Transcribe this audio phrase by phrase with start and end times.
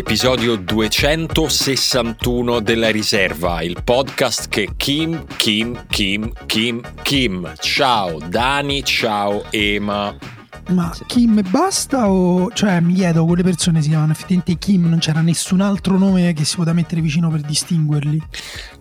[0.00, 7.52] l'episodio 261 della riserva, il podcast che Kim, Kim, Kim, Kim, Kim.
[7.58, 10.16] Ciao Dani, ciao Ema.
[10.70, 12.50] Ma Kim e basta o...
[12.50, 16.46] Cioè mi chiedo, quelle persone si chiamano effettivamente Kim, non c'era nessun altro nome che
[16.46, 18.22] si poteva mettere vicino per distinguerli?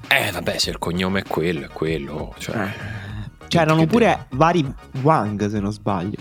[0.08, 2.34] Eh vabbè, se il cognome è quello, è quello.
[2.38, 3.08] Cioè, Eh.
[3.50, 6.19] C'erano pure vari Wang, se non sbaglio.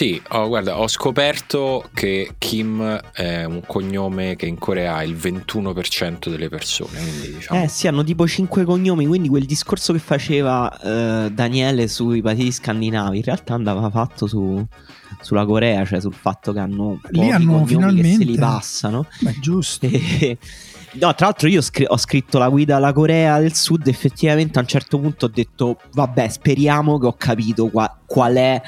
[0.00, 2.82] Sì, oh, guarda, ho scoperto che Kim
[3.12, 7.62] è un cognome che in Corea ha il 21% delle persone, quindi diciamo...
[7.62, 12.50] Eh sì, hanno tipo 5 cognomi, quindi quel discorso che faceva eh, Daniele sui paesi
[12.50, 14.66] scandinavi in realtà andava fatto su,
[15.20, 18.38] sulla Corea, cioè sul fatto che hanno Lì pochi hanno cognomi che se finalmente- li
[18.38, 19.06] passano.
[19.20, 19.84] Beh, giusto.
[19.92, 20.38] E-
[20.92, 24.66] No, tra l'altro io ho scritto la guida alla Corea del Sud effettivamente a un
[24.66, 28.60] certo punto ho detto vabbè speriamo che ho capito qua- qual è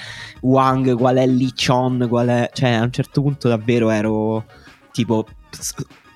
[0.43, 2.51] Wang, qual è Lee Chon, qual è...
[2.53, 4.45] Cioè a un certo punto davvero ero
[4.93, 5.27] tipo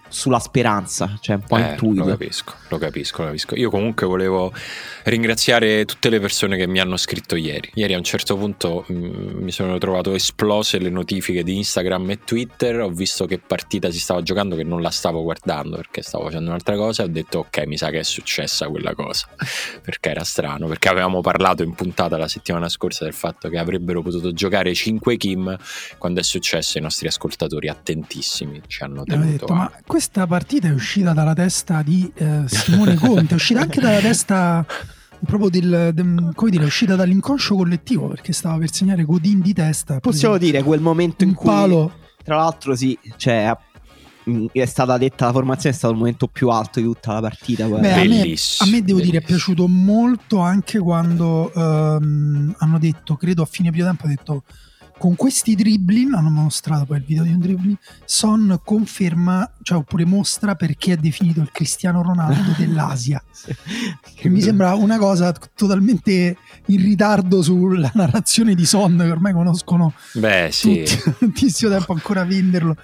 [0.09, 2.05] sulla speranza, cioè un po' Eh, lo intuito.
[2.05, 3.55] capisco, lo capisco, lo capisco.
[3.57, 4.53] Io comunque volevo
[5.05, 7.71] ringraziare tutte le persone che mi hanno scritto ieri.
[7.75, 12.19] Ieri a un certo punto mh, mi sono trovato esplose le notifiche di Instagram e
[12.25, 16.25] Twitter, ho visto che partita si stava giocando che non la stavo guardando perché stavo
[16.25, 19.29] facendo un'altra cosa e ho detto ok, mi sa che è successa quella cosa,
[19.83, 24.03] perché era strano, perché avevamo parlato in puntata la settimana scorsa del fatto che avrebbero
[24.03, 25.57] potuto giocare 5 Kim
[25.99, 30.69] quando è successo i nostri ascoltatori attentissimi ci hanno tenuto detto, a- ma questa partita
[30.69, 34.63] è uscita dalla testa di eh, Simone Conte, è uscita anche dalla testa
[35.25, 39.55] proprio del, del- come dire, è uscita dall'inconscio collettivo perché stava per segnare Godin di
[39.55, 39.99] testa.
[40.01, 41.95] Possiamo dire quel momento in cui palo.
[42.23, 43.57] tra l'altro sì, cioè
[44.25, 47.21] mh, è stata detta la formazione è stato il momento più alto di tutta la
[47.23, 47.67] partita.
[47.67, 49.55] Beh, a me, Bellissimo, a me devo dire è bellissimo.
[49.55, 54.43] piaciuto molto anche quando ehm, hanno detto, credo a fine primo tempo, ha detto
[54.99, 60.05] con questi dribbling, hanno mostrato poi il video di un dribbling, Son conferma, cioè oppure
[60.05, 63.23] mostra perché è definito il Cristiano Ronaldo dell'Asia.
[63.31, 63.55] Sì.
[64.15, 66.37] Che mi sembra una cosa totalmente
[66.67, 70.83] in ritardo sulla narrazione di Son, che ormai conoscono Beh sì.
[70.85, 72.77] tutti, tantissimo tempo ancora a venderlo.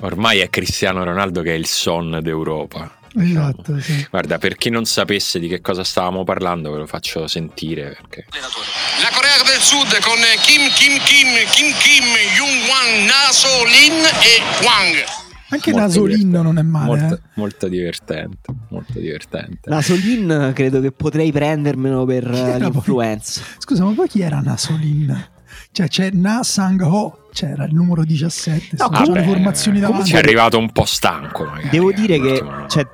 [0.00, 2.92] Ormai è Cristiano Ronaldo che è il son d'Europa.
[3.22, 3.48] Diciamo.
[3.48, 4.06] Esatto, sì.
[4.10, 8.26] Guarda, per chi non sapesse di che cosa stavamo parlando, ve lo faccio sentire perché
[8.30, 12.04] La Corea del Sud con Kim Kim Kim, Kim Kim,
[12.36, 15.24] Jung Wan, Naso Lin e Wang.
[15.48, 16.42] Anche Molto Nasolin divertente.
[16.42, 16.86] non è male.
[16.86, 17.20] molto, eh.
[17.34, 19.70] molto divertente, molto divertente.
[19.70, 22.70] Nasolin credo che potrei prendermelo per eh, era poi?
[22.72, 23.42] l'influenza.
[23.58, 25.28] Scusa, ma poi chi era Nasolin?
[25.70, 30.08] Cioè c'è Na Sang Ho, c'era il numero 17, No, Vabbè, formazioni davanti.
[30.08, 31.68] Ci è arrivato un po' stanco magari.
[31.68, 32.66] Devo dire che no.
[32.66, 32.84] cioè,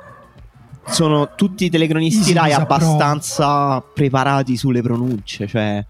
[0.89, 5.47] sono tutti i telecronisti Easy Rai abbastanza preparati sulle pronunce.
[5.47, 5.85] Cioè,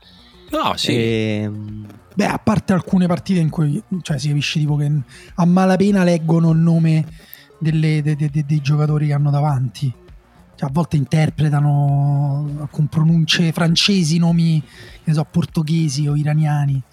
[0.51, 0.95] No, sì.
[0.95, 4.91] ehm, Beh, a parte alcune partite in cui cioè, si capisce tipo che
[5.37, 7.07] a malapena leggono il nome
[7.59, 9.93] delle- de- de- de- dei giocatori che hanno davanti.
[10.63, 16.81] Cioè, a volte interpretano con pronunce francesi nomi, che ne so, portoghesi o iraniani.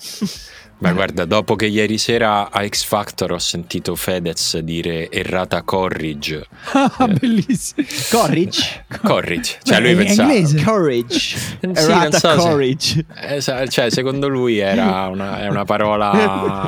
[0.81, 6.47] Ma guarda, dopo che ieri sera a X Factor ho sentito Fedez dire errata Corridge.
[6.72, 7.85] Ah, bellissimo.
[8.09, 8.85] Courage.
[9.02, 9.59] Corridge.
[9.62, 10.34] Cioè Beh, lui è pensava...
[10.34, 10.63] inglese.
[10.63, 11.19] Courage.
[11.19, 13.06] Sì, Errata non so se- courage.
[13.28, 16.66] Eh, sa- cioè, secondo lui era una, è una parola.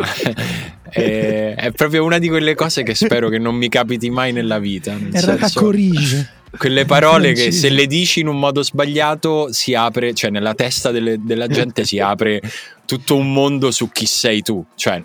[0.90, 4.60] è, è proprio una di quelle cose che spero che non mi capiti mai nella
[4.60, 4.92] vita.
[4.92, 6.30] Errata senso, corrige.
[6.58, 10.92] Quelle parole che se le dici in un modo sbagliato si apre, cioè nella testa
[10.92, 12.42] delle- della gente si apre
[12.86, 14.64] tutto un mondo su chi sei tu.
[14.76, 15.04] Cioè,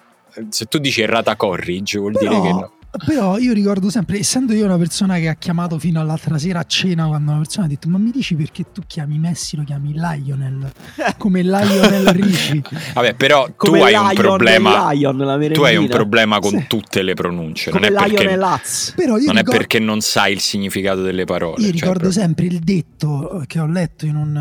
[0.51, 2.73] se tu dici errata corridge, vuol dire che no.
[3.05, 6.65] Però io ricordo sempre, essendo io una persona che ha chiamato fino all'altra sera a
[6.65, 9.93] cena, quando una persona ha detto: Ma mi dici perché tu chiami Messi, lo chiami
[9.93, 10.71] Lionel?
[11.19, 12.63] Come Lionel Ricci.
[12.95, 14.89] Vabbè, però Come tu hai un Lion problema.
[14.89, 16.65] del Lion, la Tu hai un problema con Sì.
[16.69, 17.71] tutte le pronunce.
[17.71, 18.93] Come non è perché, Laz.
[18.97, 21.57] Però io non è ricordo, perché non sai il significato delle parole.
[21.59, 24.37] io cioè, ricordo proprio- sempre il detto che ho letto in un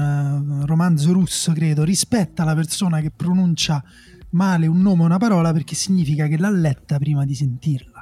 [0.61, 3.83] eh, romanzo russo, credo: rispetta la persona che pronuncia
[4.31, 7.94] male un nome o una parola perché significa che l'ha letta prima di sentirla.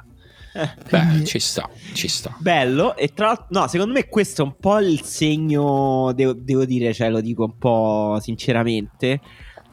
[0.54, 2.36] Eh, Beh, ci sta, ci sta.
[2.38, 6.64] Bello, e tra l'altro, no, secondo me questo è un po' il segno, devo, devo
[6.64, 9.20] dire, cioè lo dico un po' sinceramente,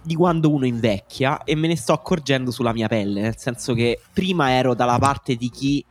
[0.02, 4.00] di quando uno invecchia e me ne sto accorgendo sulla mia pelle, nel senso che
[4.12, 5.86] prima ero dalla parte di chi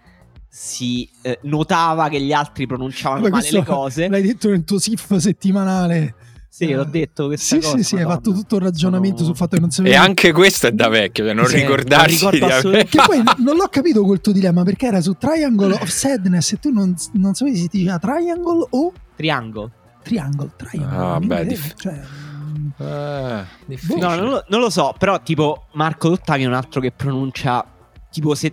[0.49, 4.09] si eh, notava che gli altri pronunciavano Poi male le cose.
[4.09, 6.15] L'hai detto nel tuo SIF settimanale.
[6.53, 7.77] Sì, Eh, l'ho detto questa Sì, cosa.
[7.77, 9.95] sì, sì, hai fatto tutto il ragionamento Sono- sul fatto che non E sapevi.
[9.95, 12.85] anche questo è da vecchio, cioè non Sì, ricordarsi non di aver...
[12.89, 16.59] Che poi non l'ho capito quel tuo dilemma perché era su Triangle of Sadness e
[16.59, 19.71] tu non, non sapevi se ti diceva Triangle o Triangle.
[20.03, 20.51] Triangle.
[20.57, 20.97] Triangle.
[20.97, 24.01] Ah, beh, dif- cioè, mm, Eh, difficile.
[24.07, 27.65] No, non lo, non lo so, però tipo Marco Dottavi è un altro che pronuncia
[28.11, 28.53] tipo se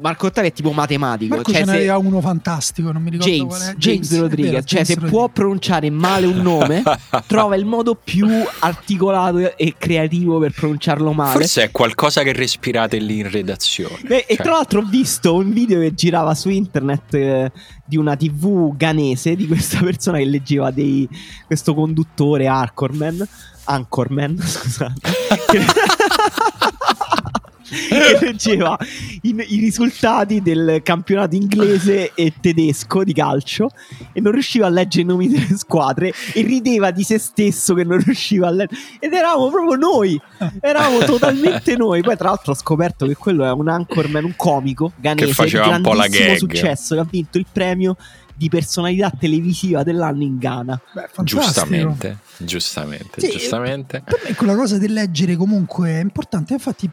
[0.00, 1.36] Marco Ottavio è tipo matematico.
[1.36, 3.74] Marco cioè ce n'aveva uno fantastico, non mi ricordo qual è.
[3.74, 5.32] James, James Rodriguez, vero, cioè James se può Rodriguez.
[5.32, 6.82] pronunciare male un nome,
[7.26, 8.28] trova il modo più
[8.60, 11.32] articolato e creativo per pronunciarlo male.
[11.32, 13.98] Forse è qualcosa che respirate lì in redazione.
[14.08, 17.52] E, e Cioè, tra l'altro ho visto un video che girava su internet eh,
[17.84, 21.08] di una tv ghanese di questa persona che leggeva dei,
[21.46, 23.26] questo conduttore Anchorman,
[23.64, 25.00] Anchorman scusate,
[27.88, 28.76] che, leggeva
[29.22, 33.68] in- i risultati del campionato inglese e tedesco di calcio
[34.12, 37.84] e non riusciva a leggere i nomi delle squadre e rideva di se stesso che
[37.84, 40.20] non riusciva a leggere ed eravamo proprio noi
[40.60, 44.92] eravamo totalmente noi poi tra l'altro ho scoperto che quello è un anchorman un comico
[44.96, 46.36] ganese Che faceva un po' la gag.
[46.36, 47.96] successo che ha vinto il premio
[48.36, 54.02] di personalità televisiva dell'anno in Ghana Beh, giustamente, giustamente, Sì, giustamente.
[54.04, 56.54] Per me quella cosa del leggere comunque è importante.
[56.54, 56.90] Infatti,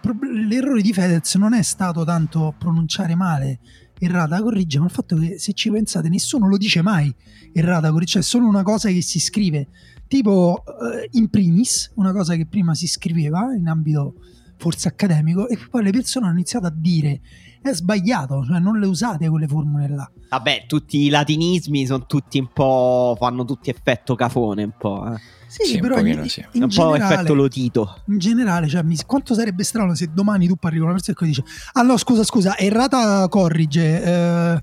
[0.47, 3.59] l'errore di Fedez non è stato tanto pronunciare male
[3.99, 7.13] errata corrige, ma il fatto che se ci pensate nessuno lo dice mai
[7.53, 9.67] errata corrige, cioè è solo una cosa che si scrive.
[10.07, 14.15] Tipo eh, in primis, una cosa che prima si scriveva in ambito
[14.61, 17.19] forse accademico e poi le persone hanno iniziato a dire
[17.63, 20.09] è sbagliato, cioè non le usate quelle formule là.
[20.29, 25.19] vabbè tutti i latinismi sono tutti un po' fanno tutti effetto cafone un po' eh.
[25.47, 26.45] Sì, Sì, un però in, pochino sì.
[26.53, 30.47] in un po' generale, effetto lotito in generale, cioè, mi- quanto sarebbe strano se domani
[30.47, 31.43] tu parli con una persona e dice:
[31.73, 34.01] Ah, no, scusa, scusa, errata corrige.
[34.01, 34.61] eh,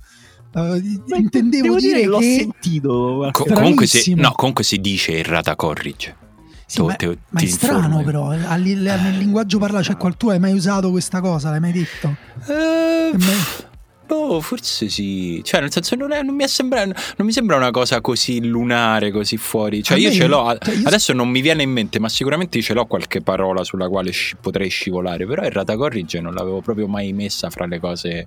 [0.54, 0.82] eh,
[1.18, 5.54] intendevo devo dire, dire che l'ho sentito Co- comunque, si, no, comunque si dice errata
[5.56, 6.16] corrige.
[6.70, 8.30] Sì, ma, te- ma è strano, però.
[8.34, 11.48] eh, al- nel linguaggio parlato, cioè, qual tu hai mai usato questa cosa?
[11.48, 12.14] L'hai mai detto?
[12.46, 13.66] Eh, mai-
[14.06, 15.40] boh, forse sì.
[15.42, 16.94] Cioè, nel senso, non, è- non mi, è sembra, non
[17.24, 19.82] mi sembra una cosa così lunare, così fuori.
[19.82, 20.58] Cioè, A io me- ce l'ho.
[20.60, 23.88] cioè, io- Adesso non mi viene in mente, ma sicuramente ce l'ho qualche parola sulla
[23.88, 25.26] quale sci- potrei scivolare.
[25.26, 28.26] Però errata corrige non l'avevo proprio mai messa fra le cose.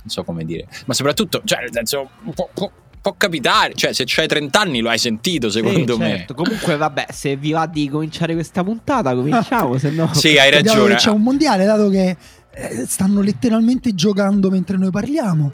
[0.00, 0.66] Non so come dire.
[0.84, 2.70] Ma soprattutto, cioè, nel senso, può, può-
[3.00, 3.74] può capitare.
[3.74, 6.08] Cioè, se c'hai 30 anni lo hai sentito, secondo Sì, me.
[6.08, 6.34] certo.
[6.34, 10.94] comunque vabbè se vi va di cominciare questa puntata cominciamo se no Sì, hai ragione.
[10.96, 12.16] c'è un mondiale, dato che
[12.50, 15.52] eh, stanno letteralmente giocando mentre noi parliamo.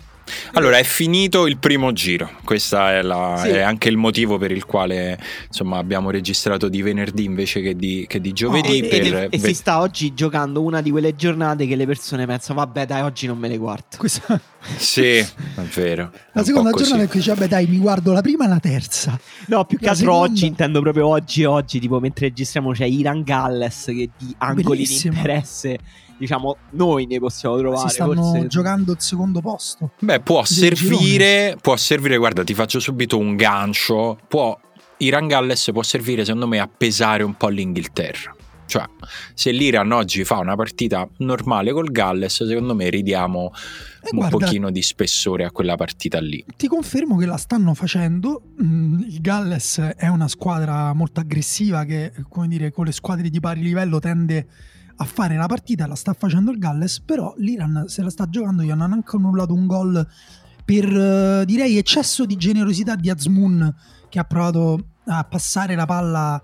[0.53, 2.31] Allora, è finito il primo giro.
[2.44, 3.49] Questo è, Sì.
[3.49, 5.19] è anche il motivo per il quale
[5.49, 8.79] insomma, abbiamo registrato di venerdì invece che di, che di giovedì.
[8.79, 11.87] e, per, e- e per- si sta oggi giocando una di quelle giornate che le
[11.87, 14.41] persone pensano vabbè dai oggi non me le guardo Questa-
[14.76, 15.26] Sì, è
[15.75, 16.11] vero.
[16.12, 16.85] è la un seconda così.
[16.85, 19.19] giornata in cui dice: Vabbè, dai, mi guardo la prima e la terza.
[19.49, 22.87] no più che altro seconda- oggi intendo proprio oggi e oggi tipo mentre registriamo c'è
[22.87, 25.12] Iran Galles che di angoli Bellissimo.
[25.12, 25.79] di interesse
[26.19, 29.90] diciamo noi ne possiamo trovare si stanno forse giocando il secondo posto.
[30.00, 34.19] Beh, può servire, può servire, guarda, ti faccio subito un gancio.
[34.28, 34.58] Può,
[34.99, 38.34] Iran Galles può servire, secondo me, a pesare un po' l'Inghilterra.
[38.66, 38.84] Cioè,
[39.34, 43.52] se l'Iran oggi fa una partita normale col Galles, secondo me ridiamo
[44.00, 46.43] E un guarda, pochino di spessore a quella partita lì.
[46.56, 48.43] ti confermo che la stanno facendo.
[48.62, 53.38] Mm, Il Galles è una squadra molto aggressiva che, come dire, con le squadre di
[53.38, 54.46] pari livello tende
[54.96, 58.62] a fare la partita, la sta facendo il Galles, però l'Iran se la sta giocando,
[58.62, 60.07] gli hanno anche annullato un gol
[60.64, 63.75] per, eh, direi, eccesso di generosità di Azmoun
[64.09, 66.40] che ha provato a passare la palla,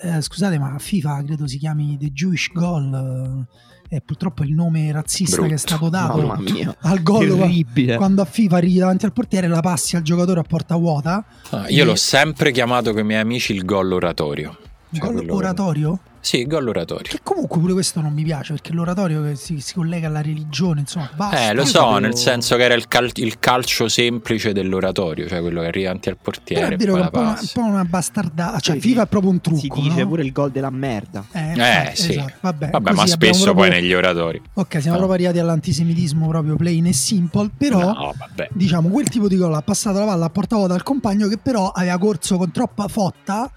[0.00, 3.46] eh, scusate ma FIFA credo si chiami The Jewish Goal,
[3.88, 5.48] eh, e purtroppo è il nome razzista Brutto.
[5.48, 9.12] che è stato dato mamma mia al gol terribile quando a FIFA arrivi davanti al
[9.12, 13.00] portiere la passi al giocatore a porta vuota Ah, io E- l'ho sempre chiamato con
[13.00, 14.56] i miei amici il gol oratorio.
[14.92, 17.10] Cioè, gol oratorio Sì, il gol oratorio.
[17.10, 21.10] che comunque pure questo non mi piace perché l'oratorio si, si collega alla religione insomma
[21.14, 25.26] basta Eh, lo so, sapevo- nel senso che era il, cal- il calcio semplice dell'oratorio,
[25.28, 27.18] cioè quello che arriva davanti al però portiere è e vero poi che è la
[27.18, 29.68] un po' una, un po' una bastardata cioè Sì, FIFA è proprio un trucco si
[29.88, 30.08] dice no?
[30.08, 31.52] pure il gol della merda eh,
[31.90, 32.10] Eh, sì.
[32.10, 32.32] esatto.
[32.40, 34.42] vabbè, Vabbè, ma spesso proprio- poi negli oratori.
[34.52, 34.98] ok siamo Ah.
[34.98, 38.48] proprio arrivati all'antisemitismo proprio plain e simple però No, vabbè.
[38.52, 41.38] diciamo quel tipo di gol ha passato la palla a porta vuota al compagno che
[41.38, 43.50] però aveva corso con troppa fotta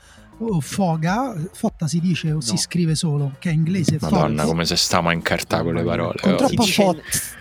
[0.59, 2.57] foga fotta si dice o si No.
[2.57, 4.43] scrive solo che è inglese Madonna, foga.
[4.45, 6.15] come se stiamo a incartare con le parole.
[6.21, 6.35] Con oh.
[6.35, 6.95] troppo si dice, fo-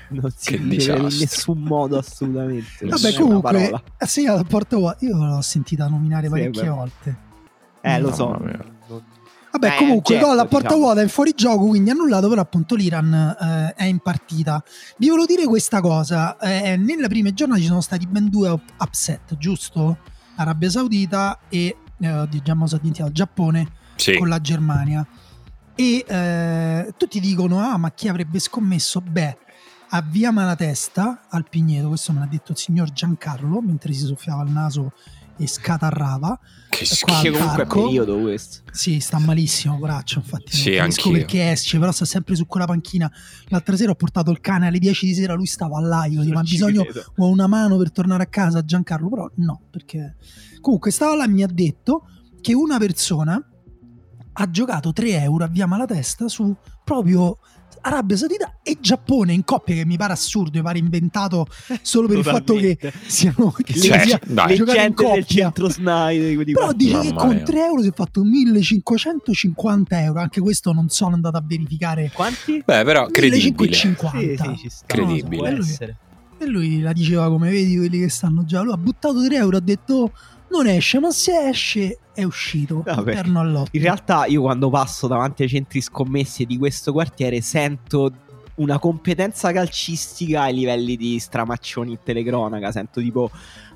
[0.09, 3.83] non si Che dice in nessun modo assolutamente Vabbè, comunque parola.
[3.99, 5.05] ha segnato a porta vuota.
[5.05, 6.69] Io l'ho sentita nominare Sì, parecchie beh.
[6.69, 7.17] volte.
[7.81, 8.41] eh lo so
[9.53, 10.83] Vabbè, Eh, comunque, certo, gol a porta diciamo.
[10.87, 14.65] vuota è fuori gioco, quindi annullato, però appunto l'Iran eh, è in partita.
[14.97, 18.73] Vi volevo dire questa cosa, eh, nelle prime giornate ci sono stati ben due up-
[18.81, 19.99] upset, giusto?
[20.37, 24.17] Arabia Saudita e, eh, diciamo, il Giappone Sì.
[24.17, 25.07] con la Germania.
[25.75, 29.01] E eh, tutti dicono, ah, ma chi avrebbe scommesso?
[29.01, 29.39] Beh,
[29.91, 34.43] a Via Malatesta, al Pigneto, questo me l'ha detto il signor Giancarlo, mentre si soffiava
[34.43, 34.93] il naso
[35.37, 36.39] e scatarrava.
[36.69, 38.63] Che al comunque è periodo questo.
[38.71, 40.57] Sì, sta malissimo, braccio, infatti.
[40.57, 41.21] Sì, non capisco anch'io.
[41.21, 43.11] perché esce, però sta sempre su quella panchina.
[43.49, 46.35] L'altra sera ho portato il cane alle 10 di sera, lui stava là, io dico,
[46.35, 47.13] ma bisogno, credo.
[47.17, 50.17] ho una mano per tornare a casa, Giancarlo, però no, perché...
[50.61, 52.07] Comunque stava là mi ha detto
[52.41, 53.45] che una persona
[54.35, 57.39] ha giocato 3 euro a via Malatesta su proprio
[57.85, 61.47] Arabia Saudita e Giappone in coppia, che mi pare assurdo, mi pare inventato
[61.83, 64.55] solo per il fatto che siano che Cioè, sia dai.
[64.55, 65.25] giocare in Leggende del coppia.
[65.25, 66.45] centro Snyder.
[66.45, 67.43] Però dice che con mia.
[67.43, 70.21] 3 euro si è fatto 1550 euro.
[70.21, 72.11] Anche questo non sono andato a verificare.
[72.15, 72.63] Quanti?
[72.65, 73.53] Beh, però credibile.
[73.53, 74.57] 1550.
[74.57, 74.77] Sì, sì.
[74.87, 75.49] Credibile.
[75.51, 75.97] E essere.
[76.39, 78.61] E lui la diceva come vedi quelli che stanno già.
[78.63, 80.13] Lui ha buttato 3 euro, ha detto
[80.53, 82.83] non esce, ma se esce è uscito.
[82.85, 83.11] Vabbè.
[83.11, 83.71] Interno all'otto.
[83.73, 88.13] In realtà io quando passo davanti ai centri scommesse di questo quartiere sento
[88.63, 92.71] una competenza calcistica ai livelli di stramaccioni in telecronaca.
[92.73, 93.31] Sento tipo,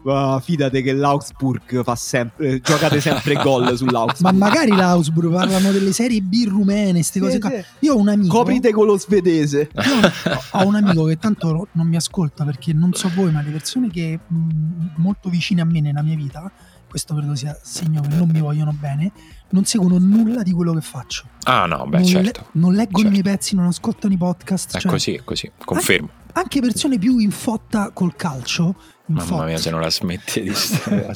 [0.06, 4.22] "Ah, fidate che l'Augsburg fa sempre, giocate sempre gol sull'Augsburg.
[4.22, 7.50] Ma magari l'Ausburg parlano delle serie B rumene, queste cose Sì, qua.
[7.50, 7.64] sì.
[7.80, 8.36] Io ho un amico.
[8.38, 9.68] Coprite con lo svedese.
[9.74, 10.10] Io
[10.52, 13.90] ho un amico che tanto non mi ascolta perché non so voi, ma le persone
[13.90, 14.36] che mh,
[14.96, 16.50] molto vicine a me nella mia vita,
[16.88, 19.10] questo credo sia segno che non mi vogliono bene,
[19.50, 21.24] non seguono nulla di quello che faccio.
[21.44, 22.46] Ah no, beh, non, le- certo.
[22.52, 23.06] non leggo Certo.
[23.06, 24.76] i miei pezzi, non ascoltano i podcast.
[24.76, 25.50] È cioè, così, è così.
[25.64, 26.08] Confermo.
[26.32, 28.74] Anche persone più in fotta col calcio.
[29.08, 31.14] In Mamma mia, se non la smetti di stare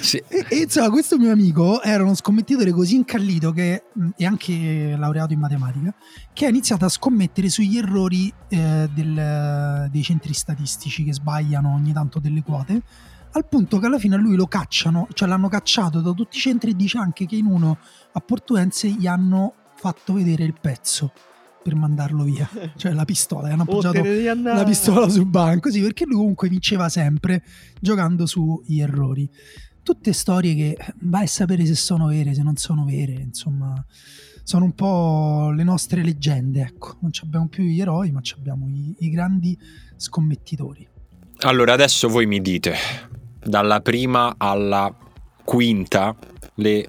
[0.00, 0.16] Sì.
[0.26, 4.94] e, e, insomma, questo mio amico era uno scommettitore così incallito che, mh, e anche
[4.98, 5.94] laureato in matematica
[6.32, 11.92] che ha iniziato a scommettere sugli errori eh, del- dei centri statistici che sbagliano ogni
[11.92, 12.80] tanto delle quote
[13.32, 16.40] al punto che alla fine a lui lo cacciano cioè l'hanno cacciato da tutti i
[16.40, 17.78] centri e dice anche che in uno
[18.12, 21.12] a Portuense gli hanno fatto vedere il pezzo
[21.62, 24.02] per mandarlo via cioè la pistola gli hanno Oh, appoggiato
[24.42, 27.42] la pistola sul banco, sì, perché lui comunque vinceva sempre
[27.80, 29.28] giocando sugli errori.
[29.82, 33.84] Tutte storie che vai a sapere se sono vere, se non sono vere, insomma,
[34.44, 36.96] sono un po' le nostre leggende, ecco.
[37.00, 39.58] Non ci abbiamo più gli eroi, ma ci abbiamo i, i grandi
[39.96, 40.86] scommettitori.
[41.40, 42.74] Allora, adesso voi mi dite,
[43.44, 44.94] dalla prima alla
[45.44, 46.14] quinta,
[46.56, 46.88] le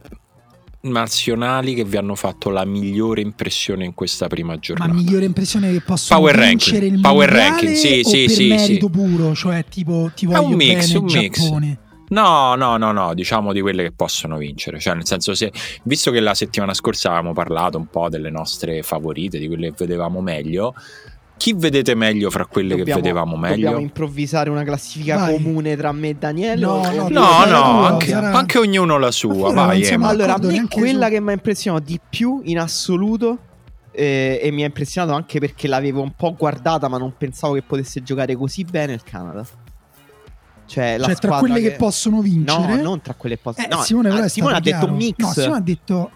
[0.82, 4.92] nazionali che vi hanno fatto la migliore impressione in questa prima Ma giornata.
[4.92, 8.92] migliore impressione che possono Power vincere ranking, il power ranking, sì, sì, sì, merito sì.
[8.92, 11.42] puro, cioè tipo ti È voglio un mix, bene un mix.
[11.42, 11.78] Giappone.
[12.10, 14.80] No, no, no, no, diciamo di quelle che possono vincere.
[14.80, 15.52] Cioè, nel senso, se,
[15.84, 19.76] visto che la settimana scorsa avevamo parlato un po' delle nostre favorite, di quelle che
[19.80, 20.76] vedevamo meglio,
[21.38, 23.56] chi vedete meglio fra quelle che vedevamo meglio?
[23.66, 25.34] Dobbiamo improvvisare una classifica Vai.
[25.34, 26.62] comune tra me e Daniele.
[26.62, 29.52] No, no, No, no, anche, sarà- anche ognuno la sua.
[29.52, 29.86] Vai.
[29.88, 33.38] Allora, a me quella su- che mi ha impressionato di più in assoluto
[33.92, 37.62] eh, e mi ha impressionato anche perché l'avevo un po' guardata ma non pensavo che
[37.62, 39.46] potesse giocare così bene il Canada.
[40.66, 41.72] Cioè, la Cioè, tra quelle che...
[41.72, 42.76] possono vincere.
[42.78, 43.68] No, non tra quelle che possono...
[43.68, 44.96] Eh, no, Simone, ah, Simone ha detto un chiaro.
[44.96, 45.16] mix.
[45.18, 46.12] No, Simone ha detto.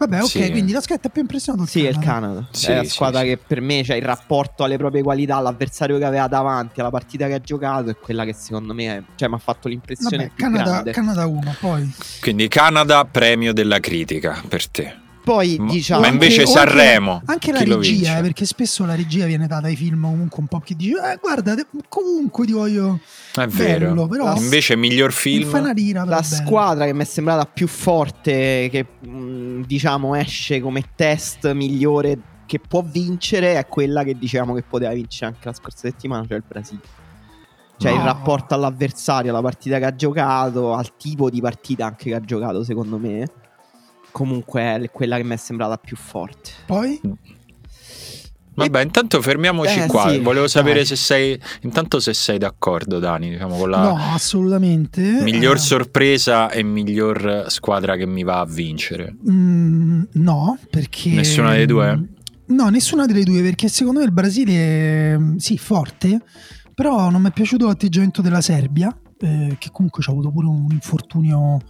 [0.00, 0.50] Vabbè, ok, Sì.
[0.50, 2.46] quindi la scritta più impressionato Sì, è il Canada.
[2.52, 3.26] Sì, è la squadra sì.
[3.26, 7.26] che per me, cioè il rapporto alle proprie qualità, all'avversario che aveva davanti, alla partita
[7.26, 10.30] che ha giocato, è quella che secondo me è- cioè, mi ha fatto l'impressione Vabbè,
[10.34, 10.90] più Canada, grande.
[10.92, 11.94] Canada 1, poi.
[12.20, 14.96] Quindi Canada, premio della critica per te.
[15.30, 19.26] Poi Ma- diciamo ma invece o Sanremo, Anche la regia, eh, perché spesso la regia
[19.26, 22.98] viene data ai film comunque un po' che dice, eh, guarda, te- comunque ti voglio.
[23.36, 23.86] È vero.
[23.86, 24.34] Bello, però.
[24.34, 28.84] Invece miglior film lira, però la squadra che mi è sembrata più forte, che
[29.64, 35.26] diciamo esce come test migliore che può vincere, è quella che dicevamo che poteva vincere
[35.26, 36.80] anche la scorsa settimana, cioè il Brasile.
[37.78, 37.98] Cioè No.
[37.98, 42.20] il rapporto all'avversario, alla partita che ha giocato, al tipo di partita anche che ha
[42.20, 43.26] giocato, secondo me.
[44.12, 46.50] Comunque è quella che mi è sembrata più forte.
[46.66, 47.00] Poi?
[48.52, 50.10] Vabbè, intanto fermiamoci Eh, qua.
[50.10, 50.84] sì, Volevo sapere dai.
[50.86, 51.40] se sei.
[51.62, 55.00] Intanto se sei d'accordo, Dani, diciamo, con la No, assolutamente.
[55.22, 59.14] miglior Eh, sorpresa e miglior squadra che mi va a vincere.
[59.30, 61.10] Mm, no, perché.
[61.10, 62.08] Nessuna delle due?
[62.46, 66.20] No, nessuna delle due, perché secondo me il Brasile, mm, sì, forte,
[66.74, 70.48] però non mi è piaciuto l'atteggiamento della Serbia, eh, che comunque ci ha avuto pure
[70.48, 71.60] un infortunio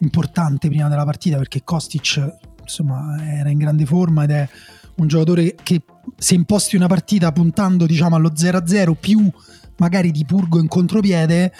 [0.00, 4.48] importante prima della partita, perché Kostic, insomma, era in grande forma ed è
[4.96, 5.82] un giocatore che
[6.16, 9.30] se imposti una partita puntando, diciamo, allo 0-0 più
[9.76, 11.52] magari di purgo in contropiede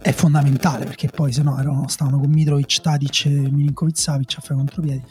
[0.00, 4.40] è fondamentale perché poi se no erano, stavano con Mitrovic, Tadic e Milinkovic Savic a
[4.40, 5.02] fare contropiedi.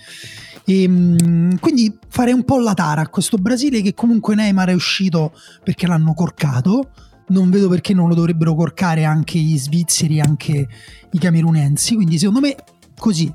[0.66, 4.74] E, mm, quindi farei un po' la tara a questo Brasile che comunque Neymar è
[4.74, 6.92] uscito perché l'hanno corcato
[7.28, 10.68] non vedo perché non lo dovrebbero corcare anche gli svizzeri anche
[11.12, 12.56] i camerunensi quindi secondo me
[12.98, 13.34] così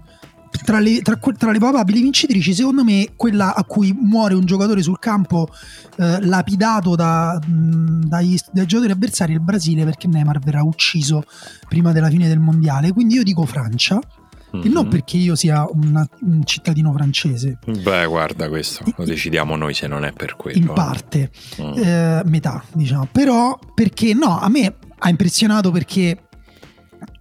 [0.65, 4.83] tra le, tra, tra le, probabili vincitrici, secondo me, quella a cui muore un giocatore
[4.83, 5.49] sul campo
[5.97, 11.25] eh, lapidato da, mh, dai, dai, giocatori avversari è il Brasile, perché Neymar verrà ucciso
[11.69, 12.93] prima della fine del mondiale.
[12.93, 13.99] Quindi io dico Francia.
[14.54, 14.66] Mm-hmm.
[14.66, 14.90] E non mhm.
[14.90, 17.59] perché io sia una, un cittadino francese.
[17.64, 20.59] Beh, guarda, questo lo decidiamo noi se non è per quello.
[20.59, 21.30] In parte,
[21.61, 21.73] mm.
[21.76, 23.09] eh, metà, diciamo.
[23.11, 26.16] Però perché no, a me ha impressionato perché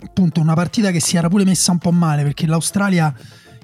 [0.04, 3.14] appunto una partita che si era pure messa un po' male perché l'Australia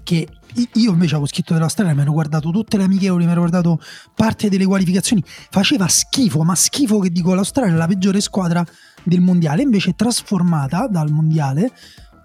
[0.03, 0.27] che
[0.73, 3.79] io invece avevo scritto dell'Australia, mi ero guardato tutte le amichevoli, mi ero guardato
[4.15, 8.65] parte delle qualificazioni, faceva schifo, ma schifo che dico l'Australia è la peggiore squadra
[9.03, 11.71] del mondiale, invece trasformata dal mondiale,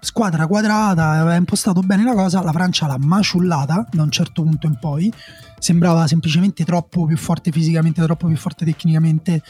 [0.05, 4.67] squadra quadrata, aveva impostato bene la cosa, la Francia l'ha maciullata da un certo punto
[4.67, 5.13] in poi,
[5.61, 9.41] sembrava semplicemente troppo più forte fisicamente, troppo più forte tecnicamente,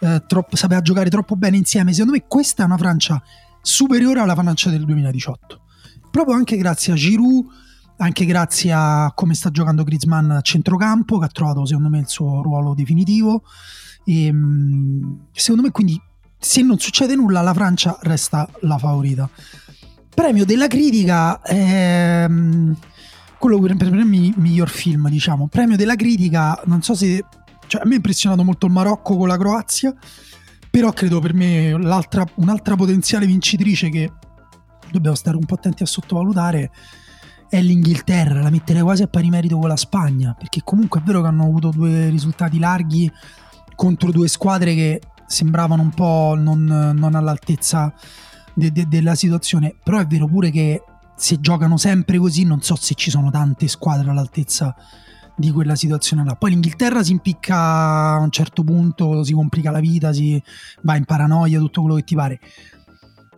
[0.00, 3.22] eh, troppo, sapeva giocare troppo bene insieme, secondo me questa è una Francia
[3.62, 5.60] superiore alla Francia del 2018.
[6.10, 7.46] Proprio anche grazie a Giroud,
[7.96, 12.08] anche grazie a come sta giocando Griezmann a centrocampo, che ha trovato secondo me il
[12.08, 13.44] suo ruolo definitivo.
[14.04, 15.98] E, ehm, secondo me quindi
[16.42, 19.30] se non succede nulla la Francia resta la favorita.
[20.14, 22.76] Premio della critica, ehm,
[23.38, 25.48] quello per, per me miglior film, diciamo.
[25.48, 27.24] Premio della critica, non so se...
[27.66, 29.94] Cioè, a me ha impressionato molto il Marocco con la Croazia
[30.72, 34.10] però credo per me un'altra potenziale vincitrice che
[34.90, 36.70] dobbiamo stare un po' attenti a sottovalutare
[37.50, 41.20] è l'Inghilterra, la metterei quasi a pari merito con la Spagna, perché comunque è vero
[41.20, 43.12] che hanno avuto due risultati larghi
[43.76, 47.92] contro due squadre che sembravano un po' non, non all'altezza
[48.54, 50.82] de, de, della situazione, però è vero pure che
[51.16, 54.74] se giocano sempre così non so se ci sono tante squadre all'altezza
[55.36, 56.34] di quella situazione là.
[56.34, 60.42] Poi l'Inghilterra si impicca a un certo punto, si complica la vita, si
[60.82, 62.40] va in paranoia, tutto quello che ti pare.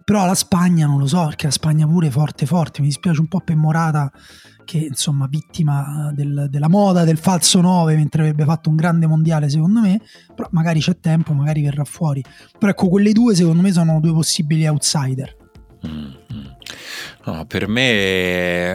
[0.04, 3.20] Però la Spagna non lo so, perché la Spagna pure è forte forte, mi dispiace
[3.20, 4.10] un po' per Morata
[4.64, 9.48] che insomma vittima del, della moda del falso 9 mentre avrebbe fatto un grande mondiale
[9.48, 10.00] secondo me
[10.34, 12.22] però magari c'è tempo magari verrà fuori
[12.58, 15.36] però ecco quelle due secondo me sono due possibili outsider
[15.86, 16.46] mm-hmm.
[17.24, 17.90] no, per me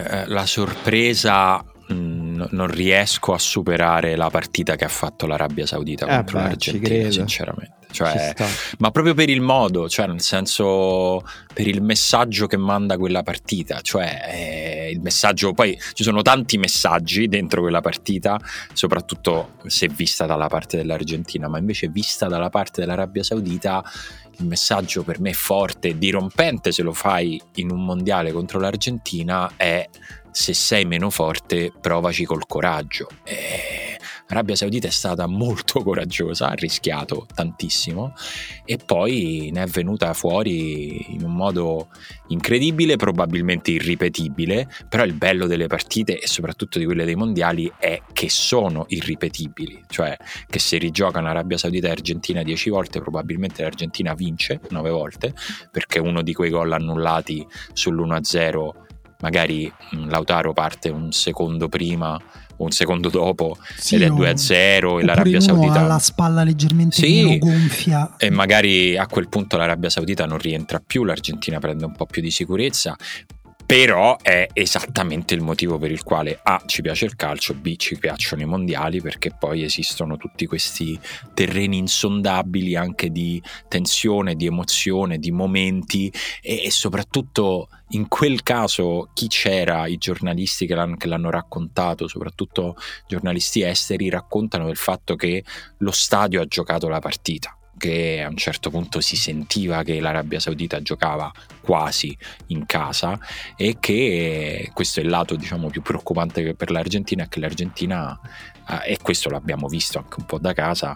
[0.03, 6.15] eh, la sorpresa non riesco a superare la partita che ha fatto l'Arabia Saudita eh
[6.17, 7.78] contro beh, l'Argentina, sinceramente.
[7.91, 8.33] Cioè,
[8.79, 11.23] ma proprio per il modo, cioè nel senso
[11.53, 16.57] per il messaggio che manda quella partita, cioè eh, il messaggio, poi ci sono tanti
[16.57, 18.39] messaggi dentro quella partita,
[18.73, 23.83] soprattutto se vista dalla parte dell'Argentina, ma invece vista dalla parte dell'Arabia Saudita
[24.37, 29.51] il messaggio per me forte e dirompente se lo fai in un mondiale contro l'Argentina
[29.57, 29.87] è
[30.31, 33.07] se sei meno forte provaci col coraggio.
[33.23, 33.88] E
[34.29, 38.13] Arabia Saudita è stata molto coraggiosa, ha rischiato tantissimo
[38.63, 41.89] e poi ne è venuta fuori in un modo
[42.27, 48.01] incredibile, probabilmente irripetibile, però il bello delle partite e soprattutto di quelle dei mondiali è
[48.13, 50.15] che sono irripetibili, cioè
[50.47, 55.33] che se rigiocano Arabia Saudita e Argentina dieci volte probabilmente l'Argentina vince nove volte
[55.71, 58.87] perché uno di quei gol annullati sull'1-0
[59.21, 62.17] magari Lautaro parte un secondo prima
[62.59, 65.79] un secondo dopo sì, ed è 2-0 e l'Arabia Saudita.
[65.79, 68.15] ha la spalla leggermente sì, gonfia.
[68.17, 72.21] e magari a quel punto l'Arabia Saudita non rientra più l'Argentina prende un po' più
[72.21, 72.95] di sicurezza
[73.69, 77.99] però è esattamente il motivo per il quale A ci piace il calcio, B ci
[77.99, 80.99] piacciono i mondiali perché poi esistono tutti questi
[81.35, 86.11] terreni insondabili anche di tensione, di emozione, di momenti.
[86.41, 92.07] E, e soprattutto in quel caso chi c'era, i giornalisti che l'hanno, che l'hanno raccontato,
[92.07, 92.75] soprattutto
[93.07, 95.43] giornalisti esteri, raccontano del fatto che
[95.77, 100.39] lo stadio ha giocato la partita che a un certo punto si sentiva che l'Arabia
[100.39, 102.15] Saudita giocava quasi
[102.47, 103.17] in casa
[103.55, 108.19] e che questo è il lato diciamo più preoccupante per l'Argentina che l'Argentina
[108.69, 110.95] eh, e questo l'abbiamo visto anche un po' da casa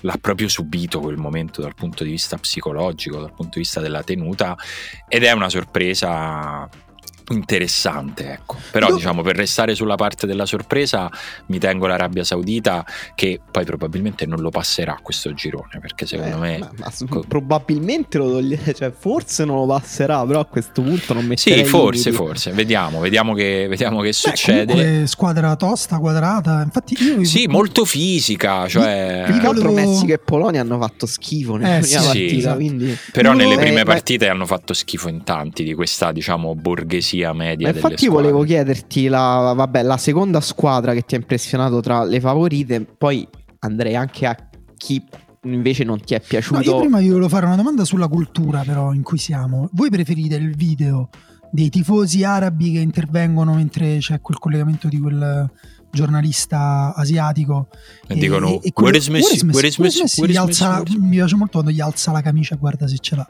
[0.00, 4.02] l'ha proprio subito quel momento dal punto di vista psicologico dal punto di vista della
[4.02, 4.56] tenuta
[5.08, 6.68] ed è una sorpresa
[7.32, 8.56] interessante, ecco.
[8.70, 8.94] Però Io...
[8.96, 11.10] diciamo per restare sulla parte della sorpresa
[11.46, 16.40] mi tengo l'Arabia Saudita che poi probabilmente non lo passerà questo girone perché secondo eh,
[16.40, 20.82] me ma, ma, co- probabilmente lo toglie, cioè forse non lo passerà, però a questo
[20.82, 22.24] punto non metterei Sì, forse, limiti.
[22.24, 25.06] forse, vediamo, vediamo che, vediamo che Beh, succede.
[25.06, 30.60] squadra tosta, quadrata, infatti io Sì, molto fisica, cioè Più che altro Messico e Polonia
[30.60, 32.56] hanno fatto schifo nella eh, sì, partita, sì, esatto.
[32.56, 32.96] quindi...
[33.12, 34.32] Però nelle prime eh, partite ma...
[34.32, 37.68] hanno fatto schifo in tanti di questa, diciamo, borghesia sia media.
[37.68, 42.04] Ma infatti, io volevo chiederti la, vabbè, la seconda squadra che ti ha impressionato tra
[42.04, 42.84] le favorite.
[42.98, 43.26] Poi
[43.60, 44.36] andrei anche a
[44.76, 45.02] chi
[45.44, 46.58] invece non ti è piaciuto.
[46.58, 49.68] No, io prima vi volevo fare una domanda sulla cultura, però, in cui siamo.
[49.72, 51.08] Voi preferite il video
[51.50, 55.50] dei tifosi arabi che intervengono mentre c'è quel collegamento di quel
[55.92, 57.68] giornalista asiatico
[58.06, 59.44] E dicono, e quello- "Where is Messi?
[59.44, 60.00] Where is Where is Messi?
[60.02, 60.80] Messi?" Where is alza- Messi?
[60.80, 63.28] Where is- mi piace molto quando gli alza la camicia guarda se ce l'ha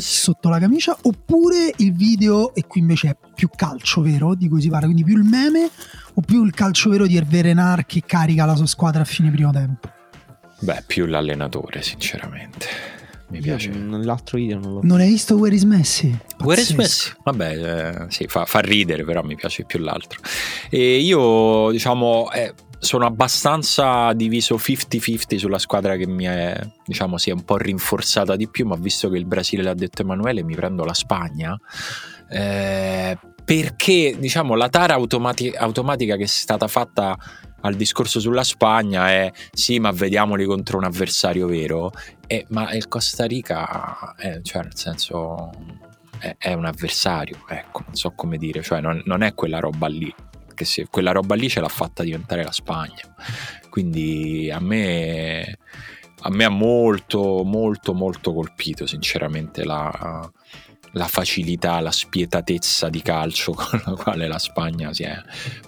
[0.00, 4.60] sotto la camicia oppure il video e qui invece è più calcio vero di cui
[4.60, 5.68] si parla quindi più il meme
[6.14, 9.30] o più il calcio vero di Hervé Renard che carica la sua squadra a fine
[9.30, 9.88] primo tempo
[10.60, 12.66] Beh, più l'allenatore, sinceramente.
[13.32, 13.70] Mi Io piace.
[13.70, 16.16] nell'altro video non l'ho non hai visto Where is Messi?
[16.40, 16.76] Where is Pazzesco.
[16.76, 17.12] Messi?
[17.24, 20.20] Vabbè, eh, sì, fa, fa ridere, però mi piace più l'altro.
[20.70, 27.30] E io, diciamo, eh, sono abbastanza diviso 50-50 sulla squadra che mi è, diciamo, si
[27.30, 30.54] è un po' rinforzata di più, ma visto che il Brasile l'ha detto Emanuele, mi
[30.54, 31.58] prendo la Spagna.
[32.30, 37.18] eh, perché, diciamo, la tara automati- automatica che è stata fatta
[37.64, 41.90] al discorso sulla Spagna è sì, ma vediamoli contro un avversario vero.
[42.32, 45.50] Eh, ma il Costa Rica, eh, cioè, nel senso,
[46.18, 49.86] è, è un avversario, ecco, non so come dire, cioè, non, non è quella roba
[49.86, 50.10] lì.
[50.54, 53.14] Che se, quella roba lì ce l'ha fatta diventare la Spagna.
[53.68, 55.58] Quindi a me,
[56.20, 60.32] a me ha molto, molto, molto colpito, sinceramente, la,
[60.92, 65.16] la facilità, la spietatezza di calcio con la quale la Spagna si è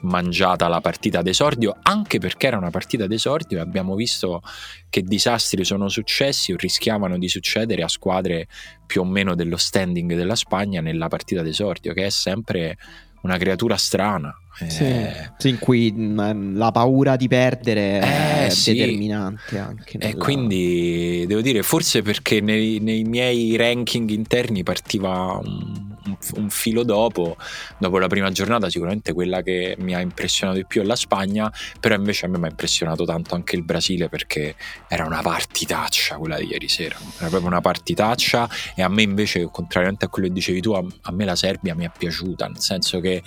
[0.03, 4.43] mangiata la partita d'esordio, anche perché era una partita d'esordio e abbiamo visto
[4.89, 8.47] che disastri sono successi o rischiavano di succedere a squadre
[8.87, 12.77] più o meno dello standing della Spagna nella partita d'esordio, che è sempre
[13.25, 14.33] una creatura strana.
[14.69, 18.73] Sì, Eh, sì, in cui mh, la paura di perdere Eh, è sì.
[18.73, 19.99] determinante anche.
[19.99, 25.94] E nella- quindi devo dire, forse perché nei, nei miei ranking interni partiva un,
[26.37, 27.37] un- filo dopo,
[27.79, 31.53] dopo la prima giornata, sicuramente quella che mi ha impressionato di più è la Spagna,
[31.81, 34.55] però invece a me mi ha impressionato tanto anche il Brasile perché
[34.89, 39.49] era una partitaccia quella di ieri sera, era proprio una partitaccia e a me invece,
[39.51, 42.61] contrariamente a quello che dicevi tu, a, a me la Serbia mi è piaciuta, nel
[42.61, 43.23] senso che eh,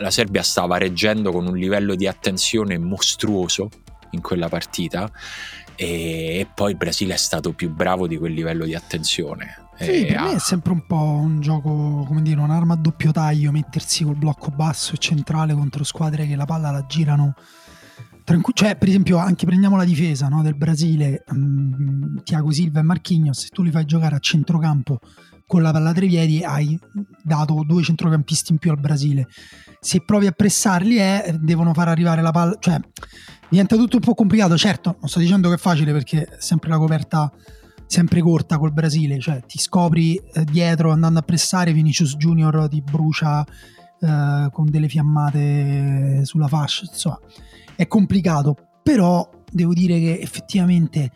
[0.00, 3.68] la Serbia stava reggendo con un livello di attenzione mostruoso
[4.10, 5.10] in quella partita
[5.76, 9.65] e poi il Brasile è stato più bravo di quel livello di attenzione.
[9.78, 12.76] Sì, E per ha- me è sempre un po' un gioco, come dire, un'arma a
[12.76, 17.34] doppio taglio, mettersi col blocco basso e centrale contro squadre che la palla la girano.
[18.24, 22.82] tranqu- cioè, per esempio, anche prendiamo la difesa no, del Brasile, mm, Thiago Silva e
[22.82, 24.98] Marquinhos, se tu li fai giocare a centrocampo
[25.46, 26.76] con la palla a tre piedi, hai
[27.22, 29.28] dato due centrocampisti in più al Brasile.
[29.78, 32.80] Se provi a pressarli, eh, devono far arrivare la palla, cioè
[33.48, 34.56] diventa tutto un po' complicato.
[34.56, 37.30] Certo, non sto dicendo che è facile perché è sempre la coperta
[37.86, 42.82] sempre corta col Brasile, cioè ti scopri eh, dietro andando a pressare, Vinicius Junior ti
[42.82, 43.44] brucia
[44.00, 47.20] eh, con delle fiammate sulla fascia, insomma,
[47.74, 51.10] è complicato, però devo dire che effettivamente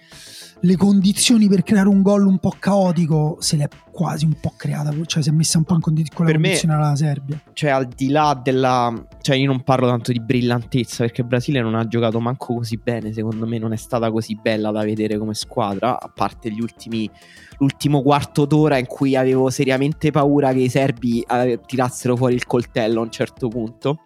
[0.62, 4.52] le condizioni per creare un gol un po' caotico se le è quasi un po'
[4.56, 6.96] creata, cioè si è messa un po' in condi- con la Per me- condizione la
[6.96, 7.42] Serbia.
[7.52, 9.06] Cioè, al di là della.
[9.20, 12.78] Cioè, io non parlo tanto di brillantezza perché il Brasile non ha giocato manco così
[12.82, 13.12] bene.
[13.12, 16.00] Secondo me, non è stata così bella da vedere come squadra.
[16.00, 17.10] A parte gli ultimi.
[17.58, 22.46] L'ultimo quarto d'ora in cui avevo seriamente paura che i serbi eh, tirassero fuori il
[22.46, 24.04] coltello a un certo punto.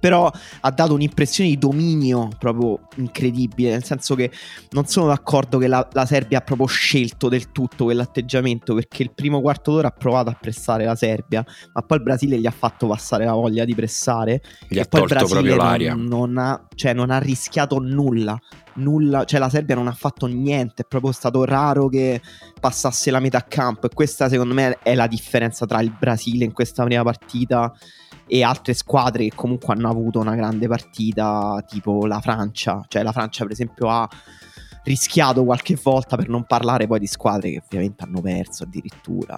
[0.00, 3.70] Però ha dato un'impressione di dominio proprio incredibile.
[3.70, 4.30] Nel senso che
[4.70, 8.74] non sono d'accordo che la, la Serbia ha proprio scelto del tutto quell'atteggiamento.
[8.74, 12.38] Perché il primo quarto d'ora ha provato a pressare la Serbia ma poi il Brasile
[12.38, 16.38] gli ha fatto passare la voglia di pressare gli e poi il Brasile non, non
[16.38, 18.38] ha, cioè, non ha rischiato nulla
[18.74, 22.22] nulla, cioè la Serbia non ha fatto niente, è proprio stato raro che
[22.58, 26.52] passasse la metà campo e questa secondo me è la differenza tra il Brasile in
[26.52, 27.74] questa prima partita
[28.32, 33.10] e altre squadre che comunque hanno avuto una grande partita tipo la Francia, cioè la
[33.10, 34.08] Francia per esempio ha
[34.84, 39.36] rischiato qualche volta per non parlare poi di squadre che ovviamente hanno perso addirittura.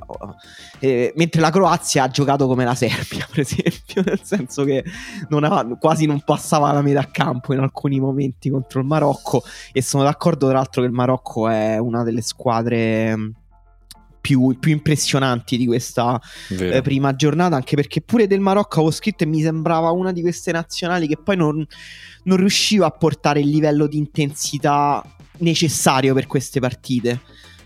[0.78, 4.84] Eh, mentre la Croazia ha giocato come la Serbia per esempio nel senso che
[5.30, 9.42] non ha- quasi non passava la metà campo in alcuni momenti contro il Marocco.
[9.72, 13.40] E sono d'accordo tra l'altro che il Marocco è una delle squadre
[14.22, 19.24] più, più impressionanti di questa eh, prima giornata, anche perché pure del Marocco avevo scritto
[19.24, 21.66] e mi sembrava una di queste nazionali che poi non,
[22.22, 25.04] non riusciva a portare il livello di intensità
[25.38, 27.20] necessario per queste partite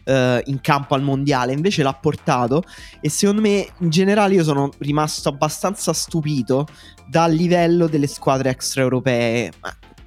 [0.04, 1.52] eh, in campo al mondiale.
[1.52, 2.64] Invece l'ha portato
[3.00, 6.66] e secondo me in generale io sono rimasto abbastanza stupito
[7.06, 9.52] dal livello delle squadre extraeuropee.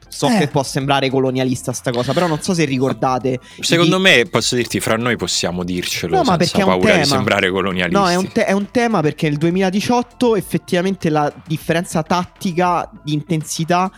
[0.10, 0.38] So Eh.
[0.40, 3.40] che può sembrare colonialista sta cosa, però non so se ricordate.
[3.60, 6.70] Secondo i- me, posso dirti, fra noi possiamo dircelo No, ma senza perché è un
[6.70, 7.16] paura di tema.
[7.16, 8.00] sembrare colonialisti.
[8.02, 13.14] No, è un, te- è un tema perché nel 2018 effettivamente la differenza tattica di
[13.14, 13.92] intensità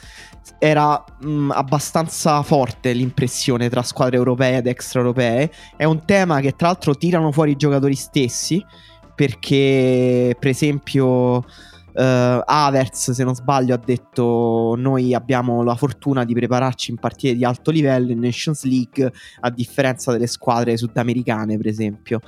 [0.60, 5.50] era mh, abbastanza forte l'impressione tra squadre europee ed extraeuropee.
[5.78, 8.64] È un tema che tra l'altro tirano fuori i giocatori stessi
[9.16, 11.46] perché per esempio
[11.94, 17.36] Uh, Avers, se non sbaglio, ha detto: Noi abbiamo la fortuna di prepararci in partite
[17.36, 22.22] di alto livello in Nations League, a differenza delle squadre sudamericane, per esempio.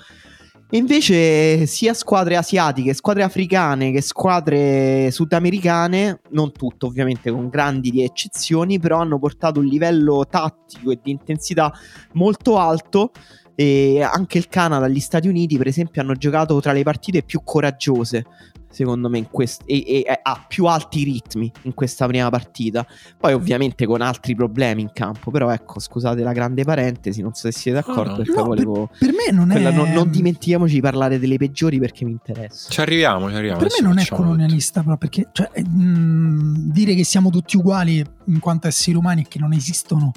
[0.71, 8.80] Invece, sia squadre asiatiche, squadre africane che squadre sudamericane, non tutte ovviamente, con grandi eccezioni,
[8.80, 11.71] però hanno portato un livello tattico e di intensità
[12.13, 13.12] molto alto.
[13.56, 17.21] E anche il Canada e gli Stati Uniti, per esempio, hanno giocato tra le partite
[17.21, 18.26] più coraggiose
[18.74, 22.86] secondo me, in quest- e, e, e, ha più alti ritmi in questa prima partita.
[23.18, 25.32] Poi, ovviamente, con altri problemi in campo.
[25.32, 28.02] Però, ecco, scusate la grande parentesi, non so se siete d'accordo.
[28.02, 28.18] Oh, no.
[28.18, 28.88] perché no, volevo.
[28.88, 29.72] Per, per me non è.
[29.72, 32.70] Non, non, dimentichiamoci di parlare delle peggiori perché mi interessa.
[32.70, 33.60] Ci arriviamo, ci arriviamo.
[33.60, 38.04] Per me non è colonialista, però, perché cioè, mh, mm, dire che siamo tutti uguali
[38.26, 40.12] in quanto esseri umani e che non esistono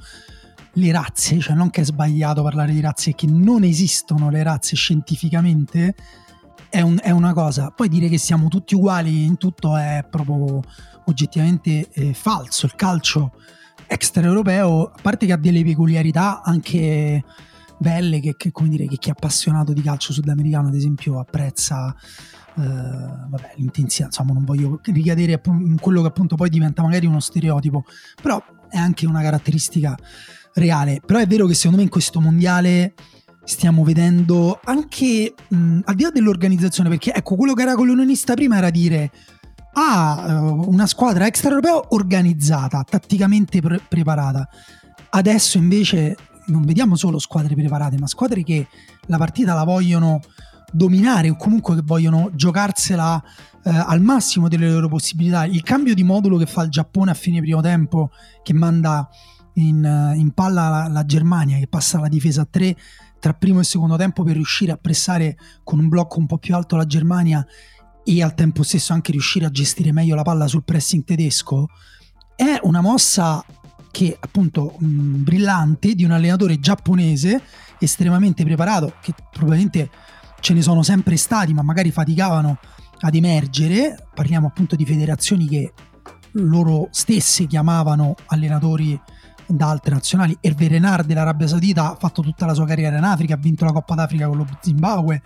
[0.72, 4.76] le razze, cioè non che è sbagliato parlare di razze, che non esistono le razze
[4.76, 5.94] scientificamente
[6.68, 7.70] è, un, è, una cosa.
[7.70, 10.60] Poi dire che siamo tutti uguali in tutto è proprio
[11.04, 12.66] oggettivamente eh, falso.
[12.66, 13.32] Il calcio
[13.86, 17.24] extraeuropeo, a parte che ha delle peculiarità anche
[17.78, 21.94] belle, che, che, dire, che chi è appassionato di calcio sudamericano, ad esempio, apprezza.
[22.54, 27.20] Uh, vabbè, l'intensità, insomma, non voglio ricadere in quello che appunto poi diventa magari uno
[27.20, 27.84] stereotipo,
[28.22, 29.94] però è anche una caratteristica
[30.54, 31.02] reale.
[31.04, 32.94] Però è vero che secondo me in questo mondiale
[33.46, 38.58] stiamo vedendo anche mh, al di là dell'organizzazione, perché ecco quello che era colonista prima
[38.58, 39.10] era dire
[39.74, 44.48] ah, eh, una squadra extraeuropea organizzata, tatticamente pre- preparata.
[45.10, 48.66] Adesso invece non vediamo solo squadre preparate, ma squadre che
[49.06, 50.20] la partita la vogliono
[50.72, 53.22] dominare o comunque che vogliono giocarsela
[53.64, 55.44] eh, al massimo delle loro possibilità.
[55.44, 58.10] Il cambio di modulo che fa il Giappone a fine primo tempo,
[58.42, 59.08] che manda
[59.54, 62.76] in, in palla la, la Germania, che passa alla difesa a 3
[63.18, 66.54] tra primo e secondo tempo per riuscire a pressare con un blocco un po' più
[66.54, 67.44] alto la Germania
[68.04, 71.68] e al tempo stesso anche riuscire a gestire meglio la palla sul pressing tedesco,
[72.36, 73.44] è una mossa
[73.90, 77.42] che appunto mh, brillante di un allenatore giapponese
[77.78, 79.90] estremamente preparato, che probabilmente
[80.40, 82.58] ce ne sono sempre stati, ma magari faticavano
[83.00, 84.08] ad emergere.
[84.14, 85.72] Parliamo appunto di federazioni che
[86.32, 89.00] loro stesse chiamavano allenatori
[89.48, 90.36] da altre nazionali.
[90.40, 93.72] Hervé Renard dell'Arabia Saudita ha fatto tutta la sua carriera in Africa, ha vinto la
[93.72, 95.22] Coppa d'Africa con lo Zimbabwe,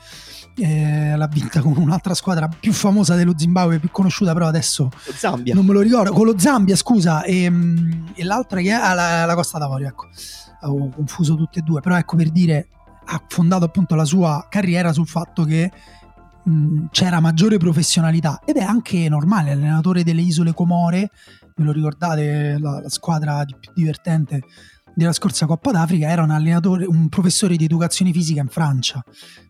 [0.57, 5.55] eh, l'ha vinta con un'altra squadra più famosa dello Zimbabwe, più conosciuta però adesso Zambia.
[5.55, 8.95] non me lo ricordo, con lo Zambia scusa, e, ehm, e l'altra che è ah,
[8.95, 10.09] la, la Costa d'Avorio, ecco,
[10.61, 12.69] avevo confuso tutte e due, però ecco per dire,
[13.05, 15.71] ha fondato appunto la sua carriera sul fatto che
[16.91, 21.11] c'era maggiore professionalità ed è anche normale, allenatore delle isole Comore
[21.61, 24.43] ve lo ricordate, la, la squadra più divertente
[24.95, 29.03] della scorsa Coppa d'Africa era un allenatore, un professore di educazione fisica in Francia,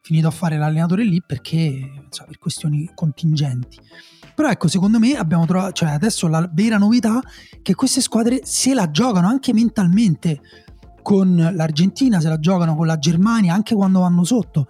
[0.02, 3.78] finito a fare l'allenatore lì perché so, per questioni contingenti.
[4.34, 7.20] Però ecco, secondo me abbiamo trovato, cioè adesso la vera novità
[7.50, 10.40] è che queste squadre se la giocano anche mentalmente
[11.02, 14.68] con l'Argentina, se la giocano con la Germania, anche quando vanno sotto.